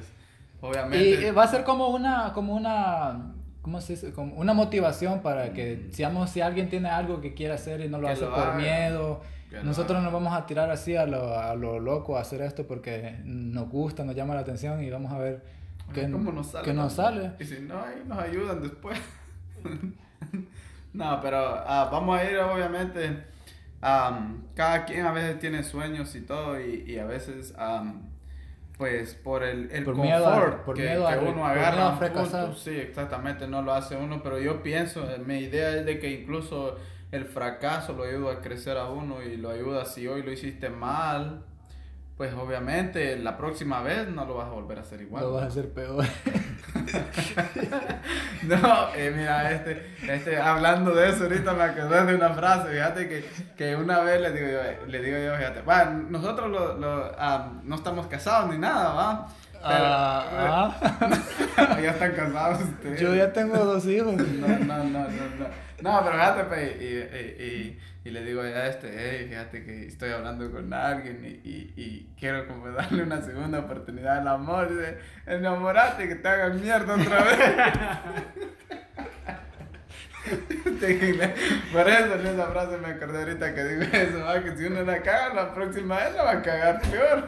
obviamente... 0.61 1.27
Y 1.27 1.31
va 1.31 1.43
a 1.43 1.47
ser 1.47 1.63
como 1.63 1.87
una 1.89 2.33
como 2.33 2.55
una 2.55 3.33
¿cómo 3.61 3.81
se 3.81 3.93
dice? 3.93 4.13
Como 4.13 4.35
una 4.35 4.53
motivación 4.53 5.21
para 5.21 5.53
que 5.53 5.89
seamos 5.91 6.29
si 6.29 6.41
alguien 6.41 6.69
tiene 6.69 6.89
algo 6.89 7.21
que 7.21 7.33
quiere 7.33 7.53
hacer 7.53 7.81
y 7.81 7.89
no 7.89 7.99
lo 7.99 8.07
Que 8.07 8.13
hace 8.13 8.25
lo 8.25 8.31
por 8.31 8.39
haga. 8.39 8.55
miedo. 8.55 9.21
Que 9.49 9.63
Nosotros 9.63 10.01
nos 10.03 10.13
vamos 10.13 10.33
a 10.33 10.45
tirar 10.45 10.69
así 10.69 10.95
a 10.95 11.05
lo, 11.07 11.37
a 11.37 11.55
lo 11.55 11.79
loco 11.79 12.17
a 12.17 12.21
hacer 12.21 12.41
esto 12.41 12.67
porque 12.67 13.19
nos 13.25 13.67
gusta, 13.69 14.03
nos 14.03 14.15
llama 14.15 14.35
la 14.35 14.41
atención 14.41 14.83
y 14.83 14.89
vamos 14.89 15.11
a 15.11 15.17
ver 15.17 15.43
qué, 15.93 16.09
¿Cómo 16.09 16.31
nos 16.31 16.51
sale? 16.51 16.65
qué 16.65 16.73
nos 16.73 16.93
sale. 16.93 17.31
Y 17.39 17.45
si 17.45 17.59
no, 17.61 17.79
ahí 17.81 18.03
nos 18.05 18.19
ayudan 18.19 18.61
después. 18.61 18.99
no, 20.93 21.19
pero 21.21 21.37
ah, 21.65 21.89
vamos 21.91 22.19
a 22.19 22.29
ir, 22.29 22.37
obviamente. 22.37 23.23
am, 23.81 24.43
cada 24.55 24.85
quien 24.85 25.05
a 25.05 25.11
veces 25.11 25.39
tiene 25.39 25.63
sueños 25.63 26.15
y 26.15 26.21
todo, 26.21 26.59
y, 26.59 26.83
y 26.87 26.99
a 26.99 27.05
veces, 27.05 27.53
am, 27.57 28.03
pues 28.79 29.13
por 29.15 29.43
el, 29.43 29.69
el 29.71 29.83
Por 29.83 29.95
confort 29.95 30.07
miedo 30.09 30.27
a- 30.27 30.65
por 30.65 30.75
que, 30.75 30.83
miedo 30.83 31.07
que 31.07 31.13
a- 31.13 31.19
uno 31.19 31.33
por 31.33 31.51
agarra. 31.51 31.71
miedo 31.71 31.83
a 31.83 31.89
un 31.91 31.99
punto, 31.99 32.55
sí, 32.55 32.71
exactamente, 32.77 33.47
no 33.47 33.61
lo 33.61 33.73
hace 33.73 33.95
uno, 33.97 34.23
pero 34.23 34.39
yo 34.39 34.63
pienso, 34.63 35.07
eh, 35.11 35.19
mi 35.19 35.39
idea 35.39 35.75
es 35.77 35.85
de 35.85 35.99
que 35.99 36.09
incluso 36.11 36.77
el 37.11 37.25
fracaso 37.25 37.93
lo 37.93 38.03
ayuda 38.05 38.33
a 38.33 38.41
crecer 38.41 38.77
a 38.77 38.87
uno 38.89 39.21
y 39.21 39.37
lo 39.37 39.51
ayuda 39.51 39.85
si 39.85 40.07
hoy 40.07 40.23
lo 40.23 40.31
hiciste 40.31 40.69
mal. 40.69 41.43
Pues 42.17 42.33
obviamente 42.33 43.17
la 43.17 43.37
próxima 43.37 43.81
vez 43.81 44.09
no 44.09 44.25
lo 44.25 44.35
vas 44.35 44.47
a 44.47 44.51
volver 44.51 44.77
a 44.79 44.81
hacer 44.81 45.01
igual. 45.01 45.23
Lo 45.23 45.31
vas 45.33 45.43
a 45.43 45.47
hacer 45.47 45.69
peor. 45.73 46.05
No, 48.43 48.93
eh, 48.95 49.13
mira, 49.15 49.51
este, 49.51 49.95
este, 50.07 50.37
hablando 50.37 50.91
de 50.95 51.09
eso, 51.09 51.23
ahorita 51.23 51.53
me 51.53 51.63
acordé 51.63 52.05
de 52.05 52.15
una 52.15 52.29
frase, 52.29 52.69
fíjate 52.69 53.07
que, 53.07 53.29
que 53.57 53.75
una 53.75 53.99
vez 53.99 54.21
le 54.21 54.31
digo 54.31 54.47
yo, 54.47 54.87
le 54.87 55.01
digo 55.01 55.17
yo, 55.17 55.35
fíjate, 55.35 55.61
bueno, 55.61 56.07
nosotros 56.09 56.49
lo, 56.49 56.77
lo, 56.77 57.11
no 57.63 57.75
estamos 57.75 58.07
casados 58.07 58.49
ni 58.49 58.57
nada, 58.57 58.93
¿va? 58.93 59.27
Ah, 59.61 60.71
ah. 60.81 61.77
ya 61.81 61.91
están 61.91 62.13
casados 62.13 62.61
ustedes. 62.61 62.99
Yo 62.99 63.13
ya 63.13 63.33
tengo 63.33 63.57
dos 63.57 63.85
hijos. 63.85 64.15
No, 64.15 64.47
no, 64.47 64.83
no, 64.83 64.83
no, 64.83 65.03
no. 65.03 65.68
No, 65.81 65.99
pero 66.03 66.11
fíjate, 66.13 66.43
pe, 66.45 66.77
y, 66.79 66.85
y, 66.85 67.45
y, 67.45 67.79
y 68.09 68.11
le 68.11 68.23
digo 68.23 68.41
a 68.41 68.67
este, 68.67 68.91
hey, 68.95 69.25
fíjate 69.29 69.63
que 69.63 69.87
estoy 69.87 70.11
hablando 70.11 70.51
con 70.51 70.73
alguien 70.73 71.41
y, 71.43 72.09
quiero 72.19 72.47
como 72.47 72.69
darle 72.71 73.03
una 73.03 73.21
segunda 73.21 73.59
oportunidad 73.59 74.17
al 74.19 74.27
amor. 74.27 74.69
Dice, 74.69 74.97
enamorate 75.25 76.07
que 76.07 76.15
te 76.15 76.27
hagan 76.27 76.61
mierda 76.61 76.95
otra 76.95 77.23
vez. 77.23 77.39
Por 81.71 81.89
eso 81.89 82.15
en 82.15 82.27
esa 82.27 82.47
frase 82.47 82.77
me 82.77 82.89
acordé 82.89 83.19
ahorita 83.19 83.53
que 83.55 83.63
digo 83.63 83.83
eso, 83.91 84.19
¿va? 84.25 84.43
que 84.43 84.55
si 84.57 84.65
uno 84.65 84.83
la 84.83 85.01
caga, 85.01 85.33
la 85.33 85.53
próxima 85.53 85.97
vez 85.97 86.13
la 86.15 86.23
va 86.23 86.31
a 86.31 86.41
cagar 86.41 86.81
peor. 86.81 87.27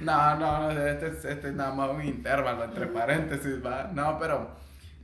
No, 0.00 0.34
no, 0.38 0.72
no, 0.72 0.86
este, 0.86 1.06
es- 1.08 1.24
este 1.24 1.48
es 1.48 1.54
nada 1.54 1.72
más 1.74 1.90
un 1.90 2.04
intervalo 2.04 2.64
entre 2.64 2.86
paréntesis, 2.86 3.64
¿va? 3.64 3.90
No, 3.92 4.18
pero 4.18 4.50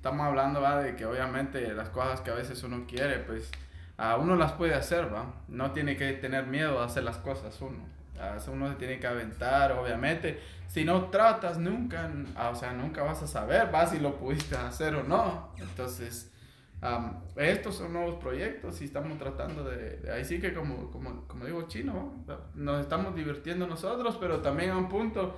estamos 0.03 0.27
hablando, 0.27 0.61
¿va? 0.61 0.81
De 0.83 0.97
que 0.97 1.07
obviamente 1.07 1.73
las 1.75 1.88
cosas 1.91 2.21
que 2.23 2.33
a 2.33 2.35
veces 2.35 2.61
uno 2.65 2.87
quiere, 2.88 3.19
pues 3.21 3.53
a 3.97 4.17
uno 4.17 4.35
las 4.35 4.51
puede 4.51 4.75
hacer, 4.75 5.15
¿va? 5.15 5.33
No 5.47 5.71
tiene 5.71 5.97
que 5.97 6.12
tener 6.15 6.45
miedo 6.49 6.81
a 6.81 6.87
hacer 6.87 7.05
las 7.05 7.19
cosas 7.19 7.61
uno. 7.61 7.87
a 8.21 8.37
uno 8.51 8.69
se 8.69 8.75
tiene 8.75 8.99
que 8.99 9.07
aventar, 9.07 9.71
obviamente. 9.71 10.41
Si 10.67 10.85
no 10.85 11.05
tratas, 11.11 11.59
nunca, 11.59 12.11
ah, 12.35 12.51
o 12.51 12.57
sea, 12.57 12.73
nunca 12.73 13.03
vas 13.05 13.23
a 13.23 13.29
saber, 13.29 13.71
vas 13.71 13.91
si 13.91 14.01
lo 14.01 14.17
pudiste 14.17 14.57
hacer 14.57 14.97
o 14.97 15.05
no. 15.05 15.53
Entonces, 15.59 16.33
am, 16.81 17.21
estos 17.37 17.77
son 17.77 17.93
nuevos 17.93 18.17
proyectos 18.17 18.81
y 18.83 18.87
estamos 18.87 19.17
tratando 19.19 19.62
de, 19.62 19.99
de- 19.99 20.12
ahí 20.12 20.25
sí 20.25 20.41
que 20.41 20.53
como, 20.53 20.91
como, 20.91 21.29
como 21.29 21.45
digo 21.45 21.62
chino, 21.69 22.12
¿no? 22.27 22.37
nos 22.57 22.81
estamos 22.81 23.15
divirtiendo 23.15 23.69
nosotros, 23.69 24.17
pero 24.19 24.41
también 24.41 24.71
a 24.71 24.79
un 24.79 24.88
punto, 24.88 25.37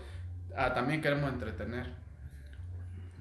ah, 0.56 0.72
también 0.72 1.02
queremos 1.02 1.30
entretener. 1.30 2.02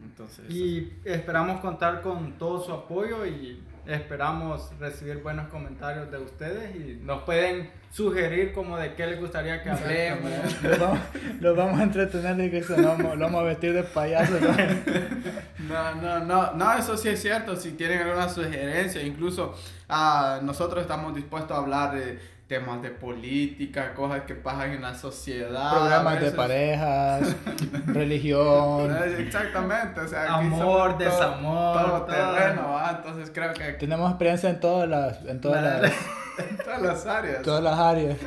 Entonces, 0.03 0.49
Y 0.49 0.93
esperamos 1.03 1.61
contar 1.61 2.01
con 2.01 2.33
todo 2.37 2.61
su 2.61 2.71
apoyo 2.71 3.25
y 3.25 3.63
esperamos 3.85 4.71
recibir 4.79 5.21
buenos 5.21 5.47
comentarios 5.47 6.11
de 6.11 6.17
ustedes 6.17 6.75
y 6.75 6.95
nos 7.03 7.23
pueden 7.23 7.69
sugerir 7.93 8.53
como 8.53 8.75
de 8.77 8.93
qué 8.95 9.05
les 9.05 9.19
gustaría 9.19 9.61
que 9.61 9.69
hablemos. 9.69 10.31
Los 10.63 10.79
vamos, 10.79 10.99
los 11.39 11.55
vamos 11.57 11.79
a 11.79 11.83
entretener 11.83 12.39
y 12.45 12.49
que 12.49 12.61
lo 12.75 12.87
vamos, 12.87 13.15
lo 13.17 13.25
vamos 13.25 13.41
a 13.41 13.45
vestir 13.45 13.73
de 13.73 13.83
payaso. 13.83 14.33
¿no? 14.39 14.49
No, 15.69 15.95
no, 16.01 16.19
no, 16.25 16.53
no, 16.53 16.73
eso 16.73 16.97
sí 16.97 17.09
es 17.09 17.21
cierto. 17.21 17.55
Si 17.55 17.71
tienen 17.73 18.01
alguna 18.01 18.27
sugerencia, 18.29 19.01
incluso 19.03 19.55
ah, 19.89 20.39
nosotros 20.41 20.81
estamos 20.81 21.13
dispuestos 21.15 21.55
a 21.55 21.61
hablar 21.61 21.93
de 21.93 22.19
temas 22.47 22.81
de 22.81 22.89
política, 22.89 23.93
cosas 23.93 24.21
que 24.23 24.33
pasan 24.35 24.71
en 24.71 24.81
la 24.81 24.95
sociedad. 24.95 25.71
Programas 25.71 26.19
de 26.19 26.31
parejas, 26.31 27.35
religión. 27.85 28.95
Exactamente, 29.19 30.01
o 30.01 30.07
sea, 30.07 30.23
aquí 30.23 30.45
Amor, 30.47 30.97
desamor, 30.97 31.77
todo, 31.83 32.01
todo. 32.01 32.05
terreno, 32.07 32.71
¿va? 32.73 32.95
entonces 32.97 33.31
creo 33.33 33.53
que 33.53 33.73
Tenemos 33.73 34.09
experiencia 34.09 34.49
en 34.49 34.59
todas 34.59 34.89
las, 34.89 35.23
en 35.25 35.39
todas 35.41 35.63
La- 35.63 35.79
las, 35.79 35.93
en 36.37 36.57
todas 36.57 36.81
las 36.81 37.05
áreas. 37.05 37.41
todas 37.41 37.63
las 37.63 37.77
áreas. 37.79 38.17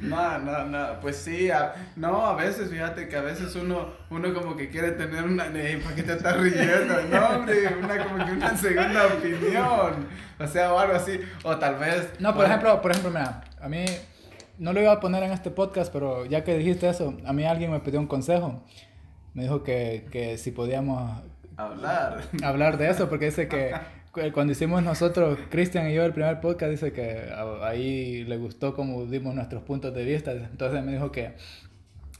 No, 0.00 0.38
no, 0.38 0.64
no, 0.66 1.00
pues 1.00 1.16
sí, 1.16 1.50
a- 1.50 1.74
no, 1.96 2.26
a 2.26 2.34
veces, 2.34 2.70
fíjate 2.70 3.08
que 3.08 3.16
a 3.16 3.22
veces 3.22 3.54
uno, 3.56 3.88
uno 4.10 4.34
como 4.34 4.56
que 4.56 4.68
quiere 4.68 4.92
tener 4.92 5.24
una, 5.24 5.46
"Ey, 5.46 5.76
¿para 5.78 5.94
qué 5.96 6.02
te 6.02 6.12
estás 6.12 6.36
riendo? 6.38 6.94
No, 7.10 7.26
hombre, 7.36 7.54
una 7.82 8.04
como 8.04 8.24
que 8.24 8.32
una 8.32 8.56
segunda 8.56 9.06
opinión, 9.06 10.06
o 10.38 10.46
sea, 10.46 10.72
o 10.74 10.78
algo 10.78 10.94
así, 10.94 11.20
o 11.42 11.56
tal 11.56 11.76
vez... 11.76 12.08
No, 12.18 12.28
por 12.30 12.36
bueno, 12.36 12.50
ejemplo, 12.50 12.82
por 12.82 12.90
ejemplo, 12.90 13.10
mira, 13.10 13.42
a 13.60 13.68
mí 13.68 13.84
no 14.58 14.72
lo 14.72 14.80
iba 14.80 14.92
a 14.92 15.00
poner 15.00 15.22
en 15.22 15.32
este 15.32 15.50
podcast, 15.50 15.92
pero 15.92 16.26
ya 16.26 16.44
que 16.44 16.56
dijiste 16.56 16.88
eso, 16.88 17.16
a 17.26 17.32
mí 17.32 17.44
alguien 17.44 17.70
me 17.72 17.80
pidió 17.80 17.98
un 18.00 18.06
consejo. 18.06 18.62
Me 19.32 19.42
dijo 19.44 19.62
que, 19.64 20.06
que 20.12 20.38
si 20.38 20.52
podíamos 20.52 21.22
Hablar. 21.56 22.20
hablar 22.44 22.78
de 22.78 22.90
eso, 22.90 23.08
porque 23.08 23.26
dice 23.26 23.48
que 23.48 23.74
cuando 24.32 24.52
hicimos 24.52 24.82
nosotros, 24.82 25.38
Cristian 25.50 25.90
y 25.90 25.94
yo, 25.94 26.04
el 26.04 26.12
primer 26.12 26.40
podcast, 26.40 26.70
dice 26.70 26.92
que 26.92 27.28
a- 27.32 27.66
ahí 27.68 28.24
le 28.24 28.36
gustó 28.36 28.74
como 28.74 29.04
dimos 29.06 29.34
nuestros 29.34 29.62
puntos 29.62 29.94
de 29.94 30.04
vista. 30.04 30.32
Entonces 30.32 30.82
me 30.84 30.92
dijo 30.92 31.10
que 31.12 31.32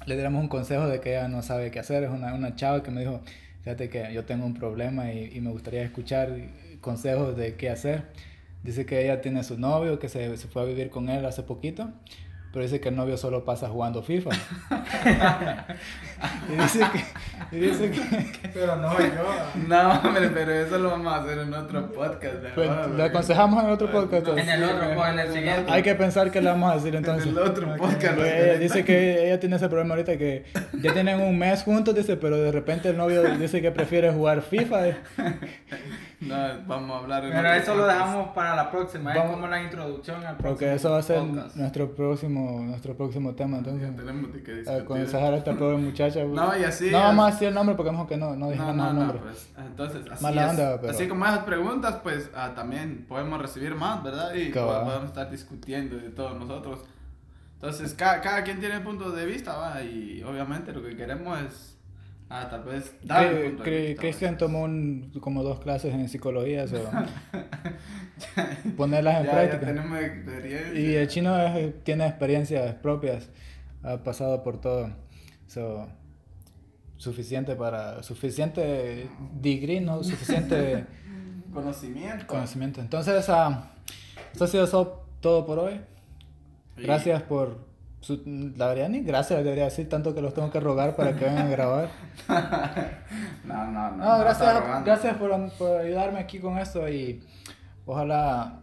le 0.07 0.15
diéramos 0.15 0.43
un 0.43 0.49
consejo 0.49 0.89
de 0.89 1.01
que 1.01 1.11
ella 1.13 1.29
no 1.29 1.43
sabe 1.43 1.71
qué 1.71 1.79
hacer. 1.81 2.05
Es 2.05 2.11
una, 2.11 2.35
una 2.35 2.57
chava 2.57 2.83
que 2.83 2.91
me 2.91 3.01
dijo, 3.01 3.21
fíjate 3.63 3.89
que 3.89 4.13
yo 4.13 4.25
tengo 4.25 4.45
un 4.47 4.55
problema 4.55 5.13
y, 5.13 5.31
y 5.37 5.41
me 5.41 5.51
gustaría 5.51 5.83
escuchar 5.83 6.31
consejos 6.81 7.37
de 7.37 7.55
qué 7.57 7.71
hacer. 7.71 8.05
Dice 8.63 8.87
que 8.87 9.03
ella 9.05 9.21
tiene 9.21 9.45
su 9.45 9.59
novio, 9.59 9.99
que 9.99 10.09
se, 10.09 10.37
se 10.37 10.49
fue 10.49 10.63
a 10.63 10.65
vivir 10.65 10.91
con 10.91 11.09
él 11.09 11.25
hace 11.27 11.43
poquito. 11.43 11.93
Pero 12.55 12.63
dice 12.63 12.81
que 12.81 12.89
el 12.89 12.95
novio 12.95 13.17
solo 13.17 13.45
pasa 13.45 13.69
jugando 13.69 14.01
FIFA. 14.01 14.31
y 16.49 16.53
dice 16.57 16.87
que... 16.93 17.57
Y 17.57 17.61
dice 17.61 17.91
que 17.91 18.49
Pero 18.55 18.77
no 18.77 18.97
yo. 18.97 19.67
No, 19.67 19.93
hombre, 19.95 20.29
pero 20.29 20.53
eso 20.53 20.79
lo 20.79 20.91
vamos 20.91 21.13
a 21.13 21.17
hacer 21.23 21.39
en 21.39 21.53
otro 21.53 21.91
podcast. 21.91 22.35
¿verdad? 22.35 22.53
Pues, 22.55 22.97
le 22.97 23.03
aconsejamos 23.03 23.65
en 23.65 23.71
otro 23.71 23.91
podcast. 23.91 24.29
En 24.29 24.49
el 24.49 24.63
otro, 24.63 24.95
pues, 24.95 25.09
en 25.09 25.19
el 25.19 25.33
siguiente. 25.33 25.73
Hay 25.73 25.83
que 25.83 25.97
pensar 25.97 26.31
qué 26.31 26.41
le 26.41 26.51
vamos 26.51 26.71
a 26.71 26.77
decir 26.77 26.95
entonces. 26.95 27.27
En 27.27 27.33
el 27.33 27.39
otro 27.39 27.75
podcast. 27.75 28.19
Ella 28.21 28.59
dice 28.59 28.85
que 28.85 29.27
ella 29.27 29.41
tiene 29.41 29.57
ese 29.57 29.69
problema 29.69 29.97
ahorita 29.97 30.17
que 30.17 30.45
ya 30.81 30.93
tienen 30.93 31.21
un 31.23 31.37
mes 31.37 31.65
juntos, 31.65 31.93
dice, 31.93 32.17
pero 32.17 32.37
de 32.37 32.53
repente 32.53 32.91
el 32.91 32.97
novio 32.97 33.37
dice 33.37 33.61
que 33.61 33.73
prefiere 33.73 34.13
jugar 34.13 34.43
FIFA. 34.43 34.93
Eh. 36.21 36.25
No, 36.27 36.37
vamos 36.67 36.97
a 36.97 36.99
hablar 37.01 37.25
en 37.25 37.33
Pero 37.33 37.53
eso 37.53 37.75
lo 37.75 37.83
podcast. 37.83 37.99
dejamos 37.99 38.29
para 38.35 38.57
la 38.57 38.71
próxima, 38.71 39.13
es 39.15 39.31
como 39.31 39.47
la 39.49 39.63
introducción 39.63 40.17
al 40.17 40.37
próximo 40.37 40.49
Porque 40.51 40.75
eso 40.75 40.91
va 40.91 40.99
a 40.99 41.03
ser 41.03 41.19
podcast. 41.21 41.57
nuestro 41.57 41.95
próximo, 41.95 42.61
nuestro 42.63 42.97
próximo 42.97 43.35
tema. 43.35 43.57
Ya 43.63 43.71
Entonces, 43.71 43.97
tenemos 43.97 44.33
de 44.33 44.43
qué 44.43 44.51
a 44.53 44.55
discutir. 44.55 44.83
aconsejar 44.83 45.35
a 45.35 45.37
esta 45.37 45.53
pobre 45.59 45.77
muchacha. 45.77 46.25
No, 46.25 46.57
y 46.59 46.65
así 46.65 46.91
No 46.91 46.99
vamos 47.01 47.27
a 47.27 47.31
decir 47.33 47.49
el 47.49 47.55
nombre 47.55 47.75
porque 47.75 47.91
mejor 47.93 48.07
que 48.09 48.17
no, 48.17 48.31
no 48.31 48.47
No, 48.47 48.51
dijimos 48.51 48.77
no, 48.77 48.89
el 48.89 48.95
no, 48.95 49.01
nombre. 49.01 49.19
pues, 49.23 49.49
entonces, 49.57 50.03
así 50.11 50.23
Mala 50.23 50.45
es. 50.45 50.51
onda, 50.51 50.81
pero- 50.81 50.93
Así 50.93 51.09
como 51.09 51.25
esas 51.27 51.45
preguntas, 51.45 51.97
pues, 52.03 52.31
ah, 52.35 52.53
también 52.55 53.05
podemos 53.09 53.41
recibir 53.41 53.75
más, 53.75 54.03
¿verdad? 54.03 54.33
Y 54.35 54.51
Cabal. 54.51 54.85
podemos 54.85 55.05
estar 55.09 55.31
discutiendo 55.31 55.97
de 55.97 56.11
todos 56.11 56.39
nosotros. 56.39 56.81
Entonces, 57.55 57.95
cada, 57.95 58.21
cada 58.21 58.43
quien 58.45 58.61
tiene 58.61 58.81
puntos 58.81 59.15
de 59.17 59.25
vista, 59.25 59.57
¿va? 59.57 59.83
Y 59.83 60.23
obviamente 60.23 60.73
lo 60.73 60.83
que 60.83 60.97
queremos 60.97 61.41
es, 61.41 61.74
ah, 62.37 62.49
tal 62.51 62.65
vez, 62.65 62.95
Cri- 63.65 63.87
vista, 63.89 64.01
Cristian 64.01 64.39
tomó 64.39 64.63
un- 64.63 65.13
como 65.21 65.43
dos 65.43 65.61
clases 65.61 65.95
en 65.95 66.09
psicología, 66.09 66.67
so, 66.67 66.77
ponerlas 68.77 69.21
en 69.21 69.27
ya, 69.27 69.33
práctica. 69.33 69.61
Ya 69.61 69.67
tenemos 69.67 69.99
experiencia. 70.01 70.81
Y 70.81 70.95
el 70.95 71.09
chino 71.09 71.39
es- 71.41 71.83
tiene 71.85 72.07
experiencias 72.07 72.75
propias, 72.77 73.31
ha 73.83 73.99
pasado 74.03 74.43
por 74.43 74.61
todo. 74.61 74.91
So, 75.47 75.87
suficiente 76.97 77.55
para, 77.55 78.03
suficiente 78.03 79.09
degree, 79.41 79.81
no 79.81 80.03
suficiente 80.03 80.85
Conocimiento. 81.53 82.27
conocimiento. 82.27 82.81
Entonces, 82.81 83.29
ah, 83.29 83.71
esto 84.33 84.45
ha 84.45 84.49
sido 84.49 84.67
todo 85.21 85.47
por 85.47 85.59
hoy. 85.59 85.81
Gracias 86.77 87.23
por, 87.23 87.59
su, 88.05 88.21
la 88.57 88.69
verdad 88.69 88.89
ni 88.91 89.01
gracias 89.01 89.43
debería 89.43 89.65
decir, 89.65 89.89
tanto 89.89 90.15
que 90.15 90.21
los 90.21 90.35
tengo 90.35 90.51
que 90.51 90.61
rogar 90.61 90.95
para 90.95 91.15
que 91.17 91.25
vengan 91.25 91.47
a 91.47 91.51
grabar. 91.51 91.89
No, 93.45 93.65
no, 93.67 93.91
no. 93.91 93.97
No, 93.97 94.05
no 94.17 94.19
gracias, 94.21 94.61
rogando. 94.61 94.85
gracias 94.87 95.17
por, 95.17 95.51
por 95.53 95.81
ayudarme 95.81 96.19
aquí 96.19 96.39
con 96.39 96.59
esto 96.59 96.89
y 96.89 97.23
ojalá 97.87 98.61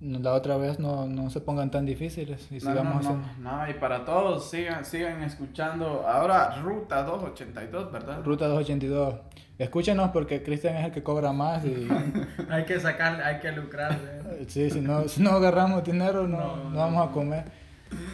la 0.00 0.32
otra 0.34 0.56
vez 0.56 0.78
no, 0.78 1.06
no 1.06 1.30
se 1.30 1.40
pongan 1.40 1.70
tan 1.70 1.86
difíciles 1.86 2.46
y 2.50 2.54
No, 2.54 2.60
sigamos 2.60 2.92
no, 2.94 2.98
haciendo. 3.00 3.26
no, 3.40 3.56
no, 3.64 3.70
y 3.70 3.74
para 3.74 4.04
todos, 4.04 4.50
sigan, 4.50 4.84
sigan 4.84 5.22
escuchando. 5.22 6.06
Ahora, 6.06 6.56
Ruta 6.62 7.02
282, 7.02 7.92
¿verdad? 7.92 8.22
Ruta 8.24 8.46
282. 8.46 9.14
Escúchenos 9.58 10.10
porque 10.10 10.42
Cristian 10.42 10.76
es 10.76 10.84
el 10.84 10.92
que 10.92 11.02
cobra 11.02 11.32
más 11.32 11.64
y 11.64 11.88
Hay 12.50 12.64
que 12.64 12.78
sacar, 12.78 13.20
hay 13.22 13.38
que 13.40 13.50
lucrar. 13.52 13.92
¿eh? 13.92 14.44
sí, 14.48 14.70
si 14.70 14.80
no, 14.80 15.08
si 15.08 15.22
no 15.22 15.30
agarramos 15.30 15.82
dinero 15.82 16.28
no, 16.28 16.38
No, 16.38 16.56
no 16.56 16.70
no, 16.70 16.76
vamos 16.78 17.02
a 17.02 17.06
no. 17.06 17.12
comer. 17.12 17.44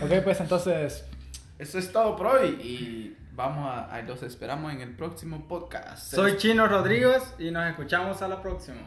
Ok, 0.02 0.10
pues 0.24 0.40
entonces, 0.40 1.04
Eso 1.58 1.78
es 1.78 1.92
todo 1.92 2.16
por 2.16 2.26
hoy 2.26 2.48
y 2.62 3.16
vamos 3.34 3.66
a, 3.68 3.94
a- 3.94 4.02
los 4.02 4.22
esperamos 4.22 4.72
en 4.72 4.80
el 4.80 4.94
próximo 4.96 5.46
podcast. 5.48 6.12
Soy 6.14 6.36
Chino 6.36 6.66
Rodríguez 6.66 7.22
y 7.38 7.50
nos 7.50 7.68
escuchamos 7.70 8.20
a 8.22 8.28
la 8.28 8.42
próxima. 8.42 8.78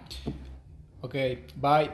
ok, 1.02 1.14
bye. 1.56 1.92